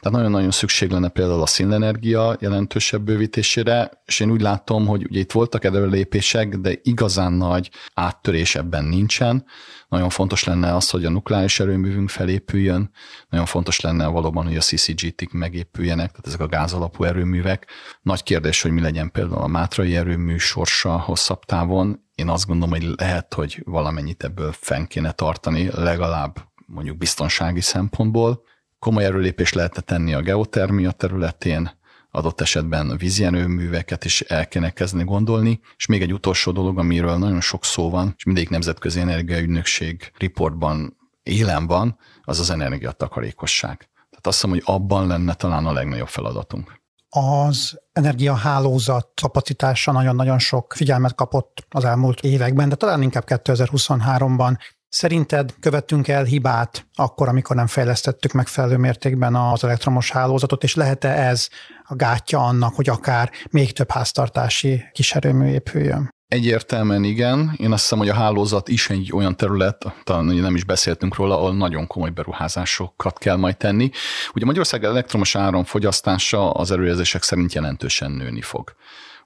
Tehát 0.00 0.16
nagyon-nagyon 0.16 0.50
szükség 0.50 0.90
lenne 0.90 1.08
például 1.08 1.42
a 1.42 1.46
színenergia 1.46 2.36
jelentősebb 2.40 3.02
bővítésére, 3.02 3.90
és 4.04 4.20
én 4.20 4.30
úgy 4.30 4.40
látom, 4.40 4.86
hogy 4.86 5.06
ugye 5.10 5.20
itt 5.20 5.32
voltak 5.32 5.64
előlépések, 5.64 6.56
de 6.56 6.72
igazán 6.82 7.32
nagy 7.32 7.70
áttörés 7.94 8.54
ebben 8.54 8.84
nincsen. 8.84 9.44
Nagyon 9.88 10.08
fontos 10.08 10.44
lenne 10.44 10.74
az, 10.74 10.90
hogy 10.90 11.04
a 11.04 11.10
nukleáris 11.10 11.60
erőművünk 11.60 12.08
felépüljön, 12.08 12.90
nagyon 13.28 13.46
fontos 13.46 13.80
lenne 13.80 14.06
valóban, 14.06 14.46
hogy 14.46 14.56
a 14.56 14.60
CCGT-k 14.60 15.32
megépüljenek, 15.32 16.10
tehát 16.10 16.26
ezek 16.26 16.40
a 16.40 16.46
gázalapú 16.46 17.04
erőművek. 17.04 17.66
Nagy 18.02 18.22
kérdés, 18.22 18.62
hogy 18.62 18.70
mi 18.70 18.80
legyen 18.80 19.10
például 19.10 19.42
a 19.42 19.46
mátrai 19.46 19.96
erőmű 19.96 20.36
sorsa 20.36 20.98
hosszabb 21.00 21.44
távon, 21.44 22.06
én 22.18 22.28
azt 22.28 22.46
gondolom, 22.46 22.74
hogy 22.74 22.94
lehet, 22.96 23.34
hogy 23.34 23.62
valamennyit 23.64 24.24
ebből 24.24 24.52
fenn 24.52 24.84
kéne 24.84 25.12
tartani, 25.12 25.70
legalább 25.72 26.38
mondjuk 26.66 26.96
biztonsági 26.96 27.60
szempontból. 27.60 28.42
Komoly 28.78 29.04
erőlépés 29.04 29.52
lehetne 29.52 29.80
tenni 29.80 30.14
a 30.14 30.20
geotermia 30.20 30.90
területén, 30.90 31.70
adott 32.10 32.40
esetben 32.40 32.96
vízjenőműveket 32.96 34.04
is 34.04 34.20
el 34.20 34.48
kéne 34.48 34.70
kezdeni 34.70 35.04
gondolni. 35.04 35.60
És 35.76 35.86
még 35.86 36.02
egy 36.02 36.12
utolsó 36.12 36.52
dolog, 36.52 36.78
amiről 36.78 37.16
nagyon 37.16 37.40
sok 37.40 37.64
szó 37.64 37.90
van, 37.90 38.14
és 38.16 38.24
mindig 38.24 38.48
nemzetközi 38.48 39.00
energiaügynökség 39.00 40.12
riportban 40.16 40.96
élen 41.22 41.66
van, 41.66 41.98
az 42.22 42.40
az 42.40 42.50
energiatakarékosság. 42.50 43.76
Tehát 43.78 44.26
azt 44.26 44.36
hiszem, 44.36 44.50
hogy 44.50 44.62
abban 44.64 45.06
lenne 45.06 45.34
talán 45.34 45.66
a 45.66 45.72
legnagyobb 45.72 46.08
feladatunk 46.08 46.77
az 47.08 47.78
energiahálózat 47.92 49.08
kapacitása 49.22 49.92
nagyon-nagyon 49.92 50.38
sok 50.38 50.72
figyelmet 50.76 51.14
kapott 51.14 51.66
az 51.68 51.84
elmúlt 51.84 52.20
években, 52.20 52.68
de 52.68 52.74
talán 52.74 53.02
inkább 53.02 53.24
2023-ban. 53.26 54.58
Szerinted 54.88 55.54
követtünk 55.60 56.08
el 56.08 56.24
hibát 56.24 56.86
akkor, 56.94 57.28
amikor 57.28 57.56
nem 57.56 57.66
fejlesztettük 57.66 58.32
megfelelő 58.32 58.76
mértékben 58.76 59.34
az 59.34 59.64
elektromos 59.64 60.10
hálózatot, 60.10 60.62
és 60.62 60.74
lehet-e 60.74 61.08
ez 61.08 61.48
a 61.82 61.94
gátja 61.94 62.38
annak, 62.38 62.74
hogy 62.74 62.88
akár 62.88 63.30
még 63.50 63.72
több 63.72 63.90
háztartási 63.90 64.84
kiserőmű 64.92 65.46
épüljön? 65.46 66.10
Egyértelműen 66.28 67.04
igen. 67.04 67.54
Én 67.56 67.72
azt 67.72 67.82
hiszem, 67.82 67.98
hogy 67.98 68.08
a 68.08 68.14
hálózat 68.14 68.68
is 68.68 68.90
egy 68.90 69.12
olyan 69.12 69.36
terület, 69.36 69.84
talán 70.04 70.24
nem 70.24 70.54
is 70.54 70.64
beszéltünk 70.64 71.14
róla, 71.14 71.36
ahol 71.36 71.54
nagyon 71.54 71.86
komoly 71.86 72.10
beruházásokat 72.10 73.18
kell 73.18 73.36
majd 73.36 73.56
tenni. 73.56 73.90
Ugye 74.34 74.44
Magyarország 74.44 74.84
elektromos 74.84 75.34
áram 75.34 75.64
fogyasztása 75.64 76.50
az 76.50 76.70
előjelzések 76.70 77.22
szerint 77.22 77.52
jelentősen 77.52 78.10
nőni 78.10 78.40
fog. 78.40 78.74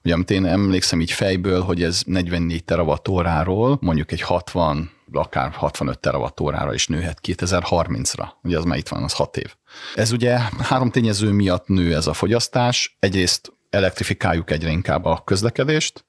Ugye, 0.03 0.13
amit 0.13 0.31
én 0.31 0.45
emlékszem 0.45 1.01
így 1.01 1.11
fejből, 1.11 1.61
hogy 1.61 1.83
ez 1.83 2.01
44 2.05 2.63
terawattóráról 2.63 3.77
mondjuk 3.81 4.11
egy 4.11 4.21
60 4.21 4.91
akár 5.11 5.51
65 5.51 5.99
terawattórára 5.99 6.73
is 6.73 6.87
nőhet 6.87 7.19
2030-ra. 7.23 8.27
Ugye 8.43 8.57
az 8.57 8.63
már 8.63 8.77
itt 8.77 8.87
van, 8.87 9.03
az 9.03 9.13
6 9.13 9.37
év. 9.37 9.55
Ez 9.95 10.11
ugye 10.11 10.39
három 10.59 10.91
tényező 10.91 11.31
miatt 11.31 11.67
nő 11.67 11.95
ez 11.95 12.07
a 12.07 12.13
fogyasztás. 12.13 12.97
Egyrészt 12.99 13.53
elektrifikáljuk 13.69 14.51
egyre 14.51 14.69
inkább 14.69 15.05
a 15.05 15.21
közlekedést, 15.25 16.05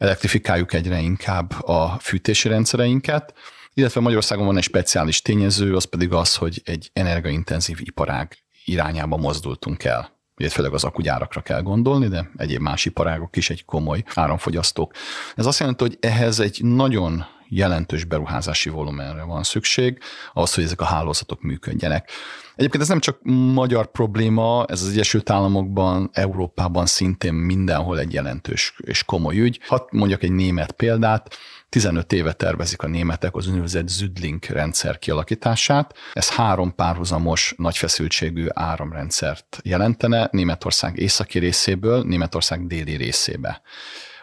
elektrifikáljuk 0.00 0.72
egyre 0.72 0.98
inkább 0.98 1.62
a 1.62 1.98
fűtési 1.98 2.48
rendszereinket, 2.48 3.34
illetve 3.74 4.00
Magyarországon 4.00 4.46
van 4.46 4.56
egy 4.56 4.62
speciális 4.62 5.22
tényező, 5.22 5.74
az 5.74 5.84
pedig 5.84 6.12
az, 6.12 6.34
hogy 6.34 6.62
egy 6.64 6.90
energiaintenzív 6.92 7.78
iparág 7.80 8.36
irányába 8.64 9.16
mozdultunk 9.16 9.84
el. 9.84 10.18
Ugye 10.36 10.48
főleg 10.48 10.72
az 10.72 10.84
akugyárakra 10.84 11.40
kell 11.40 11.62
gondolni, 11.62 12.08
de 12.08 12.30
egyéb 12.36 12.60
más 12.60 12.84
iparágok 12.84 13.36
is 13.36 13.50
egy 13.50 13.64
komoly 13.64 14.02
áramfogyasztók. 14.14 14.94
Ez 15.34 15.46
azt 15.46 15.58
jelenti, 15.58 15.84
hogy 15.84 15.96
ehhez 16.00 16.40
egy 16.40 16.60
nagyon 16.62 17.24
jelentős 17.50 18.04
beruházási 18.04 18.68
volumenre 18.68 19.22
van 19.22 19.42
szükség, 19.42 19.98
ahhoz, 20.32 20.54
hogy 20.54 20.64
ezek 20.64 20.80
a 20.80 20.84
hálózatok 20.84 21.42
működjenek. 21.42 22.10
Egyébként 22.56 22.82
ez 22.82 22.88
nem 22.88 23.00
csak 23.00 23.18
magyar 23.52 23.90
probléma, 23.90 24.64
ez 24.68 24.82
az 24.82 24.88
Egyesült 24.88 25.30
Államokban, 25.30 26.10
Európában 26.12 26.86
szintén 26.86 27.34
mindenhol 27.34 27.98
egy 27.98 28.12
jelentős 28.12 28.74
és 28.78 29.04
komoly 29.04 29.38
ügy. 29.38 29.60
Hadd 29.66 29.82
mondjak 29.90 30.22
egy 30.22 30.32
német 30.32 30.72
példát, 30.72 31.36
15 31.68 32.12
éve 32.12 32.32
tervezik 32.32 32.82
a 32.82 32.88
németek 32.88 33.34
az 33.34 33.46
úgynevezett 33.48 33.88
Züdlink 33.88 34.44
rendszer 34.44 34.98
kialakítását. 34.98 35.94
Ez 36.12 36.30
három 36.30 36.74
párhuzamos 36.74 37.54
nagy 37.56 37.76
feszültségű 37.76 38.46
áramrendszert 38.48 39.60
jelentene 39.62 40.28
Németország 40.32 40.98
északi 40.98 41.38
részéből 41.38 42.02
Németország 42.02 42.66
déli 42.66 42.96
részébe. 42.96 43.62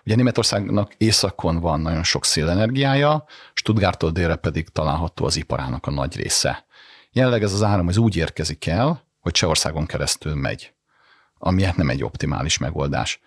Ugye 0.08 0.16
Németországnak 0.16 0.94
északon 0.98 1.60
van 1.60 1.80
nagyon 1.80 2.04
sok 2.04 2.26
szélenergiája, 2.26 3.26
Stuttgarttól 3.54 4.12
délre 4.12 4.36
pedig 4.36 4.70
található 4.70 5.26
az 5.26 5.36
iparának 5.36 5.86
a 5.86 5.92
nagy 5.92 6.16
része. 6.16 6.66
Jelenleg 7.12 7.44
ez 7.44 7.54
az 7.54 7.64
áram 7.64 7.88
az 7.88 7.98
úgy 7.98 8.16
érkezik 8.16 8.68
el, 8.68 9.04
hogy 9.20 9.32
Csehországon 9.32 9.86
keresztül 9.86 10.36
megy, 10.36 10.74
ami 11.38 11.64
hát 11.64 11.76
nem 11.76 11.90
egy 11.90 12.04
optimális 12.04 12.58
megoldás. 12.58 13.20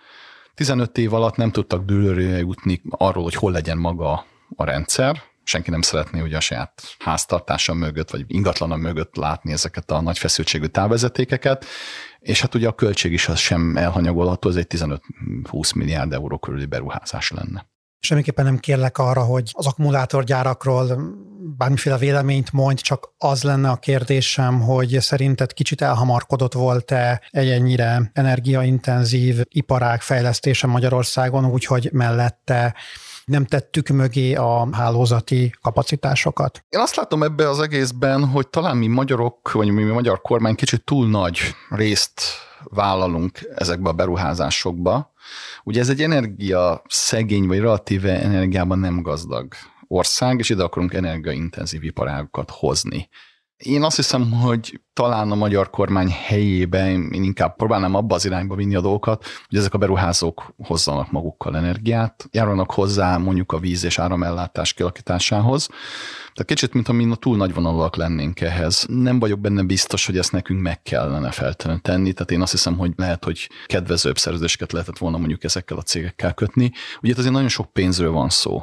15 0.54 0.98
év 0.98 1.14
alatt 1.14 1.36
nem 1.36 1.50
tudtak 1.50 1.84
dőlőre 1.84 2.38
jutni 2.38 2.82
arról, 2.88 3.22
hogy 3.22 3.34
hol 3.34 3.52
legyen 3.52 3.78
maga 3.78 4.24
a 4.56 4.64
rendszer, 4.64 5.22
senki 5.44 5.70
nem 5.70 5.82
szeretné 5.82 6.20
ugye 6.20 6.36
a 6.36 6.40
saját 6.40 6.82
háztartása 6.98 7.74
mögött, 7.74 8.10
vagy 8.10 8.24
ingatlana 8.26 8.76
mögött 8.76 9.16
látni 9.16 9.52
ezeket 9.52 9.90
a 9.90 10.00
nagy 10.00 10.18
feszültségű 10.18 10.66
távvezetékeket, 10.66 11.64
és 12.20 12.40
hát 12.40 12.54
ugye 12.54 12.68
a 12.68 12.74
költség 12.74 13.12
is 13.12 13.28
az 13.28 13.38
sem 13.38 13.76
elhanyagolható, 13.76 14.48
ez 14.48 14.56
egy 14.56 14.66
15-20 14.68 15.74
milliárd 15.74 16.12
euró 16.12 16.38
körüli 16.38 16.66
beruházás 16.66 17.30
lenne. 17.30 17.68
Semmiképpen 18.02 18.44
nem 18.44 18.58
kérlek 18.58 18.98
arra, 18.98 19.22
hogy 19.22 19.50
az 19.52 19.66
akkumulátorgyárakról 19.66 21.14
bármiféle 21.56 21.98
véleményt 21.98 22.52
mondj, 22.52 22.82
csak 22.82 23.14
az 23.18 23.42
lenne 23.42 23.70
a 23.70 23.76
kérdésem, 23.76 24.60
hogy 24.60 25.00
szerinted 25.00 25.52
kicsit 25.52 25.82
elhamarkodott 25.82 26.52
volt-e 26.52 27.22
egy 27.30 27.48
ennyire 27.48 28.10
energiaintenzív 28.12 29.40
iparág 29.48 30.00
fejlesztése 30.00 30.66
Magyarországon, 30.66 31.44
úgyhogy 31.44 31.88
mellette 31.92 32.74
nem 33.30 33.44
tettük 33.44 33.88
mögé 33.88 34.34
a 34.34 34.68
hálózati 34.72 35.54
kapacitásokat. 35.62 36.64
Én 36.68 36.80
azt 36.80 36.96
látom 36.96 37.22
ebbe 37.22 37.48
az 37.48 37.60
egészben, 37.60 38.24
hogy 38.24 38.48
talán 38.48 38.76
mi 38.76 38.86
magyarok, 38.86 39.52
vagy 39.52 39.68
mi, 39.70 39.82
mi 39.82 39.90
magyar 39.90 40.20
kormány 40.20 40.54
kicsit 40.54 40.84
túl 40.84 41.08
nagy 41.08 41.38
részt 41.68 42.22
vállalunk 42.64 43.38
ezekbe 43.54 43.88
a 43.88 43.92
beruházásokba. 43.92 45.12
Ugye 45.64 45.80
ez 45.80 45.88
egy 45.88 46.02
energia 46.02 46.82
szegény, 46.88 47.46
vagy 47.46 47.58
relatíve 47.58 48.20
energiában 48.20 48.78
nem 48.78 49.02
gazdag 49.02 49.54
ország, 49.86 50.38
és 50.38 50.50
ide 50.50 50.62
akarunk 50.62 50.94
energiaintenzív 50.94 51.84
iparágokat 51.84 52.50
hozni. 52.50 53.08
Én 53.60 53.82
azt 53.82 53.96
hiszem, 53.96 54.30
hogy 54.30 54.80
talán 54.92 55.30
a 55.30 55.34
magyar 55.34 55.70
kormány 55.70 56.10
helyében 56.10 56.88
én 56.88 57.22
inkább 57.22 57.56
próbálnám 57.56 57.94
abba 57.94 58.14
az 58.14 58.24
irányba 58.24 58.54
vinni 58.54 58.74
a 58.74 58.80
dolgokat, 58.80 59.24
hogy 59.48 59.58
ezek 59.58 59.74
a 59.74 59.78
beruházók 59.78 60.54
hozzanak 60.56 61.10
magukkal 61.10 61.56
energiát, 61.56 62.28
járulnak 62.32 62.72
hozzá 62.72 63.16
mondjuk 63.16 63.52
a 63.52 63.58
víz 63.58 63.84
és 63.84 63.98
áramellátás 63.98 64.72
kialakításához. 64.72 65.66
Tehát 66.34 66.44
kicsit, 66.44 66.72
mintha 66.74 66.92
mi 66.92 67.12
túl 67.18 67.36
nagy 67.36 67.54
vonalúak 67.54 67.96
lennénk 67.96 68.40
ehhez. 68.40 68.86
Nem 68.88 69.18
vagyok 69.18 69.40
benne 69.40 69.62
biztos, 69.62 70.06
hogy 70.06 70.18
ezt 70.18 70.32
nekünk 70.32 70.60
meg 70.60 70.82
kellene 70.82 71.30
feltétlenül 71.30 71.80
tenni, 71.80 72.12
tehát 72.12 72.30
én 72.30 72.42
azt 72.42 72.52
hiszem, 72.52 72.76
hogy 72.76 72.92
lehet, 72.96 73.24
hogy 73.24 73.50
kedvezőbb 73.66 74.18
szerződéseket 74.18 74.72
lehetett 74.72 74.98
volna 74.98 75.18
mondjuk 75.18 75.44
ezekkel 75.44 75.76
a 75.76 75.82
cégekkel 75.82 76.34
kötni. 76.34 76.72
Ugye 77.02 77.14
azért 77.16 77.32
nagyon 77.32 77.48
sok 77.48 77.72
pénzről 77.72 78.10
van 78.10 78.28
szó. 78.28 78.62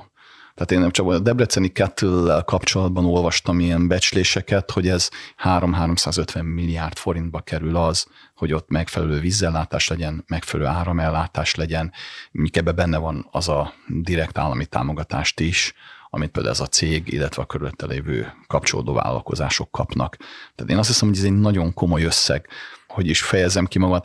Tehát 0.57 0.71
én 0.71 0.79
nem 0.79 0.91
csak 0.91 1.07
a 1.07 1.19
Debreceni 1.19 1.67
kettle 1.67 2.43
kapcsolatban 2.45 3.05
olvastam 3.05 3.59
ilyen 3.59 3.87
becsléseket, 3.87 4.71
hogy 4.71 4.87
ez 4.87 5.09
3-350 5.43 6.53
milliárd 6.53 6.97
forintba 6.97 7.39
kerül 7.39 7.75
az, 7.75 8.07
hogy 8.35 8.53
ott 8.53 8.69
megfelelő 8.69 9.19
vízellátás 9.19 9.87
legyen, 9.87 10.23
megfelelő 10.27 10.69
áramellátás 10.69 11.55
legyen. 11.55 11.91
Míg 12.31 12.57
ebbe 12.57 12.71
benne 12.71 12.97
van 12.97 13.27
az 13.31 13.49
a 13.49 13.73
direkt 13.87 14.37
állami 14.37 14.65
támogatást 14.65 15.39
is, 15.39 15.73
amit 16.09 16.29
például 16.29 16.53
ez 16.53 16.61
a 16.61 16.67
cég, 16.67 17.13
illetve 17.13 17.41
a 17.41 17.45
körülötte 17.45 17.85
lévő 17.85 18.33
kapcsolódó 18.47 18.93
vállalkozások 18.93 19.71
kapnak. 19.71 20.17
Tehát 20.55 20.71
én 20.71 20.77
azt 20.77 20.87
hiszem, 20.87 21.07
hogy 21.07 21.17
ez 21.17 21.23
egy 21.23 21.39
nagyon 21.39 21.73
komoly 21.73 22.03
összeg, 22.03 22.47
hogy 22.87 23.07
is 23.07 23.21
fejezem 23.21 23.65
ki 23.65 23.79
magam. 23.79 24.01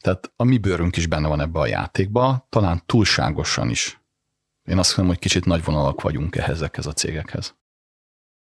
Tehát 0.00 0.32
a 0.36 0.44
mi 0.44 0.58
bőrünk 0.58 0.96
is 0.96 1.06
benne 1.06 1.28
van 1.28 1.40
ebbe 1.40 1.58
a 1.58 1.66
játékba, 1.66 2.46
talán 2.48 2.82
túlságosan 2.86 3.70
is 3.70 4.00
én 4.66 4.78
azt 4.78 4.88
hiszem, 4.88 5.06
hogy 5.06 5.18
kicsit 5.18 5.44
nagy 5.44 5.64
vonalak 5.64 6.00
vagyunk 6.00 6.36
ehhez, 6.36 6.56
ezekhez 6.56 6.86
a 6.86 6.92
cégekhez. 6.92 7.54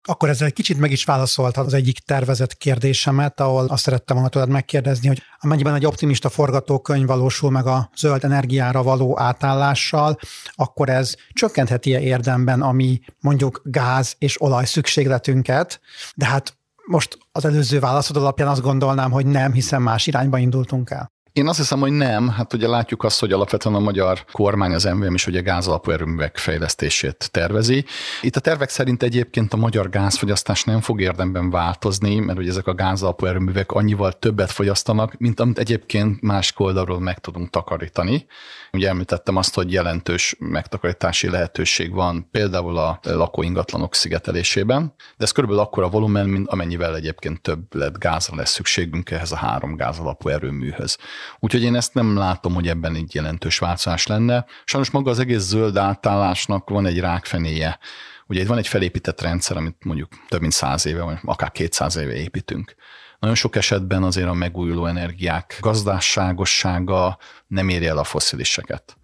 Akkor 0.09 0.29
ezzel 0.29 0.47
egy 0.47 0.53
kicsit 0.53 0.79
meg 0.79 0.91
is 0.91 1.05
válaszoltad 1.05 1.67
az 1.67 1.75
egyik 1.75 1.99
tervezett 1.99 2.57
kérdésemet, 2.57 3.41
ahol 3.41 3.67
azt 3.67 3.83
szerettem 3.83 4.17
volna 4.17 4.31
tőled 4.31 4.49
megkérdezni, 4.49 5.09
hogy 5.09 5.23
amennyiben 5.39 5.75
egy 5.75 5.87
optimista 5.87 6.29
forgatókönyv 6.29 7.07
valósul 7.07 7.51
meg 7.51 7.67
a 7.67 7.91
zöld 7.97 8.25
energiára 8.25 8.83
való 8.83 9.19
átállással, 9.19 10.19
akkor 10.55 10.89
ez 10.89 11.15
csökkentheti-e 11.33 12.01
érdemben 12.01 12.63
a 12.63 12.73
mi 12.73 13.01
mondjuk 13.21 13.61
gáz 13.65 14.15
és 14.19 14.41
olaj 14.41 14.65
szükségletünket, 14.65 15.81
de 16.15 16.27
hát 16.27 16.57
most 16.85 17.19
az 17.33 17.45
előző 17.45 17.79
válaszod 17.79 18.17
alapján 18.17 18.49
azt 18.49 18.63
gondolnám, 18.63 19.11
hogy 19.11 19.27
nem, 19.27 19.53
hiszen 19.53 19.83
más 19.83 20.07
irányba 20.07 20.39
indultunk 20.39 20.91
el. 20.91 21.13
Én 21.39 21.49
azt 21.49 21.59
hiszem, 21.59 21.81
hogy 21.81 21.93
nem. 21.93 22.29
Hát 22.29 22.53
ugye 22.53 22.69
látjuk 22.69 23.05
azt, 23.05 23.21
hogy 23.21 23.33
alapvetően 23.33 23.75
a 23.75 23.79
magyar 23.79 24.25
kormány, 24.33 24.73
az 24.73 24.85
MVM 24.85 25.15
is 25.15 25.27
ugye 25.27 25.41
gázalapú 25.41 25.91
erőművek 25.91 26.37
fejlesztését 26.37 27.29
tervezi. 27.31 27.85
Itt 28.23 28.37
a 28.37 28.41
tervek 28.41 28.69
szerint 28.69 29.03
egyébként 29.03 29.53
a 29.53 29.57
magyar 29.57 29.89
gázfogyasztás 29.89 30.65
nem 30.65 30.81
fog 30.81 31.01
érdemben 31.01 31.51
változni, 31.51 32.19
mert 32.19 32.39
ugye 32.39 32.51
ezek 32.51 32.67
a 32.67 32.75
gázalapú 32.75 33.27
erőművek 33.27 33.73
annyival 33.73 34.13
többet 34.13 34.51
fogyasztanak, 34.51 35.19
mint 35.19 35.41
amit 35.41 35.59
egyébként 35.59 36.21
más 36.21 36.53
oldalról 36.57 37.01
meg 37.01 37.19
tudunk 37.19 37.51
takarítani. 37.51 38.27
Ugye 38.73 38.89
említettem 38.89 39.37
azt, 39.37 39.55
hogy 39.55 39.73
jelentős 39.73 40.37
megtakarítási 40.39 41.31
lehetőség 41.31 41.93
van 41.93 42.29
például 42.31 42.77
a 42.79 42.99
lakóingatlanok 43.03 43.95
szigetelésében, 43.95 44.95
de 44.97 45.25
ez 45.25 45.33
körülbelül 45.33 45.65
akkor 45.65 45.83
a 45.83 45.89
volumen, 45.89 46.29
mint 46.29 46.49
amennyivel 46.49 46.97
egyébként 46.97 47.41
több 47.41 47.75
lett 47.75 47.99
gázra 47.99 48.37
lesz 48.37 48.51
szükségünk 48.51 49.11
ehhez 49.11 49.33
a 49.33 49.37
három 49.37 49.77
gázalapú 49.77 50.29
erőműhöz. 50.29 50.99
Úgyhogy 51.39 51.63
én 51.63 51.77
ezt 51.77 51.95
nem 51.95 52.17
látom, 52.17 52.55
hogy 52.55 52.69
ebben 52.69 52.95
egy 52.95 53.15
jelentős 53.15 53.59
változás 53.59 54.07
lenne. 54.07 54.45
Sajnos 54.65 54.91
maga 54.91 55.11
az 55.11 55.19
egész 55.19 55.43
zöld 55.43 55.77
átállásnak 55.77 56.71
van 56.71 56.87
egy 56.87 57.01
rákfenéje. 57.01 57.79
Ugye 58.27 58.41
itt 58.41 58.47
van 58.47 58.59
egy 58.59 58.69
felépített 58.69 59.21
rendszer, 59.21 59.57
amit 59.57 59.85
mondjuk 59.85 60.09
több 60.29 60.41
mint 60.41 60.53
száz 60.53 60.87
éve, 60.87 61.03
vagy 61.03 61.19
akár 61.23 61.53
200 61.53 61.97
éve 61.97 62.15
építünk. 62.15 62.75
Nagyon 63.19 63.37
sok 63.37 63.57
esetben 63.57 64.03
azért 64.03 64.29
a 64.29 64.33
megújuló 64.33 64.87
energiák 64.87 65.59
gazdásságossága 65.61 67.19
nem 67.47 67.69
éri 67.69 67.87
el 67.87 67.99
a 67.99 68.05
fosziliseket 68.05 68.98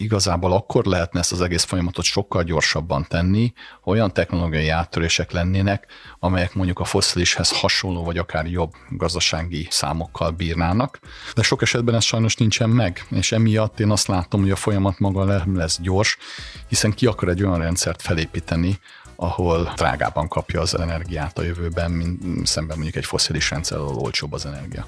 igazából 0.00 0.52
akkor 0.52 0.84
lehetne 0.84 1.20
ezt 1.20 1.32
az 1.32 1.40
egész 1.40 1.64
folyamatot 1.64 2.04
sokkal 2.04 2.42
gyorsabban 2.42 3.06
tenni, 3.08 3.52
ha 3.80 3.90
olyan 3.90 4.12
technológiai 4.12 4.68
áttörések 4.68 5.30
lennének, 5.30 5.86
amelyek 6.18 6.54
mondjuk 6.54 6.78
a 6.78 6.84
foszilishez 6.84 7.60
hasonló 7.60 8.04
vagy 8.04 8.18
akár 8.18 8.46
jobb 8.46 8.72
gazdasági 8.88 9.66
számokkal 9.70 10.30
bírnának. 10.30 10.98
De 11.34 11.42
sok 11.42 11.62
esetben 11.62 11.94
ez 11.94 12.04
sajnos 12.04 12.36
nincsen 12.36 12.70
meg, 12.70 13.06
és 13.10 13.32
emiatt 13.32 13.80
én 13.80 13.90
azt 13.90 14.06
látom, 14.06 14.40
hogy 14.40 14.50
a 14.50 14.56
folyamat 14.56 14.98
maga 14.98 15.24
nem 15.24 15.56
lesz 15.56 15.80
gyors, 15.80 16.18
hiszen 16.68 16.92
ki 16.92 17.06
akar 17.06 17.28
egy 17.28 17.42
olyan 17.42 17.58
rendszert 17.58 18.02
felépíteni, 18.02 18.78
ahol 19.16 19.72
drágában 19.76 20.28
kapja 20.28 20.60
az 20.60 20.78
energiát 20.78 21.38
a 21.38 21.42
jövőben, 21.42 21.90
mint 21.90 22.46
szemben 22.46 22.76
mondjuk 22.76 22.96
egy 22.96 23.04
foszilis 23.04 23.50
rendszer, 23.50 23.78
ahol 23.78 23.96
olcsóbb 23.96 24.32
az 24.32 24.46
energia. 24.46 24.86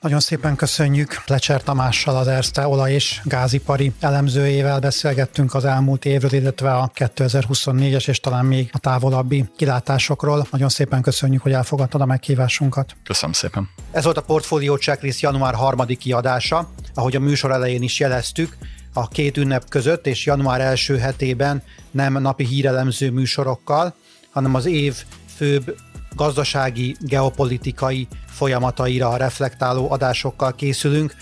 Nagyon 0.00 0.20
szépen 0.20 0.56
köszönjük 0.56 1.22
Lecser 1.26 1.62
Tamással, 1.62 2.16
az 2.16 2.28
Erste 2.28 2.66
olaj- 2.66 2.92
és 2.92 3.20
gázipari 3.24 3.92
elemzőjével 4.00 4.78
beszélgettünk 4.78 5.54
az 5.54 5.64
elmúlt 5.64 6.04
évről, 6.04 6.32
illetve 6.32 6.74
a 6.74 6.90
2024-es 6.94 8.08
és 8.08 8.20
talán 8.20 8.44
még 8.44 8.70
a 8.72 8.78
távolabbi 8.78 9.48
kilátásokról. 9.56 10.46
Nagyon 10.50 10.68
szépen 10.68 11.02
köszönjük, 11.02 11.42
hogy 11.42 11.52
elfogadtad 11.52 12.00
a 12.00 12.04
meghívásunkat. 12.06 12.96
Köszönöm 13.04 13.32
szépen. 13.32 13.68
Ez 13.90 14.04
volt 14.04 14.16
a 14.16 14.22
Portfolio 14.22 14.76
Checklist 14.76 15.20
január 15.20 15.54
harmadik 15.54 15.98
kiadása. 15.98 16.70
Ahogy 16.94 17.16
a 17.16 17.20
műsor 17.20 17.50
elején 17.50 17.82
is 17.82 18.00
jeleztük, 18.00 18.56
a 18.92 19.08
két 19.08 19.36
ünnep 19.36 19.68
között 19.68 20.06
és 20.06 20.26
január 20.26 20.60
első 20.60 20.98
hetében 20.98 21.62
nem 21.90 22.12
napi 22.12 22.44
hírelemző 22.44 23.10
műsorokkal, 23.10 23.94
hanem 24.30 24.54
az 24.54 24.66
év 24.66 25.04
főbb 25.36 25.76
gazdasági, 26.14 26.96
geopolitikai 27.00 28.08
folyamataira 28.40 29.16
reflektáló 29.16 29.90
adásokkal 29.90 30.54
készülünk. 30.54 31.14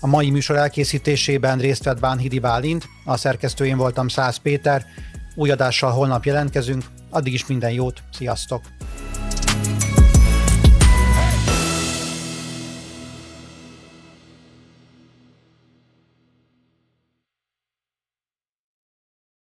A 0.00 0.06
mai 0.06 0.30
műsor 0.30 0.56
elkészítésében 0.56 1.58
részt 1.58 1.84
vett 1.84 2.00
Bánhidi 2.00 2.38
Bálint, 2.38 2.88
a 3.04 3.16
szerkesztőjén 3.16 3.76
voltam 3.76 4.08
Száz 4.08 4.36
Péter. 4.36 4.84
Új 5.34 5.50
adással 5.50 5.90
holnap 5.90 6.24
jelentkezünk, 6.24 6.84
addig 7.10 7.32
is 7.32 7.46
minden 7.46 7.70
jót, 7.70 8.02
sziasztok! 8.12 8.62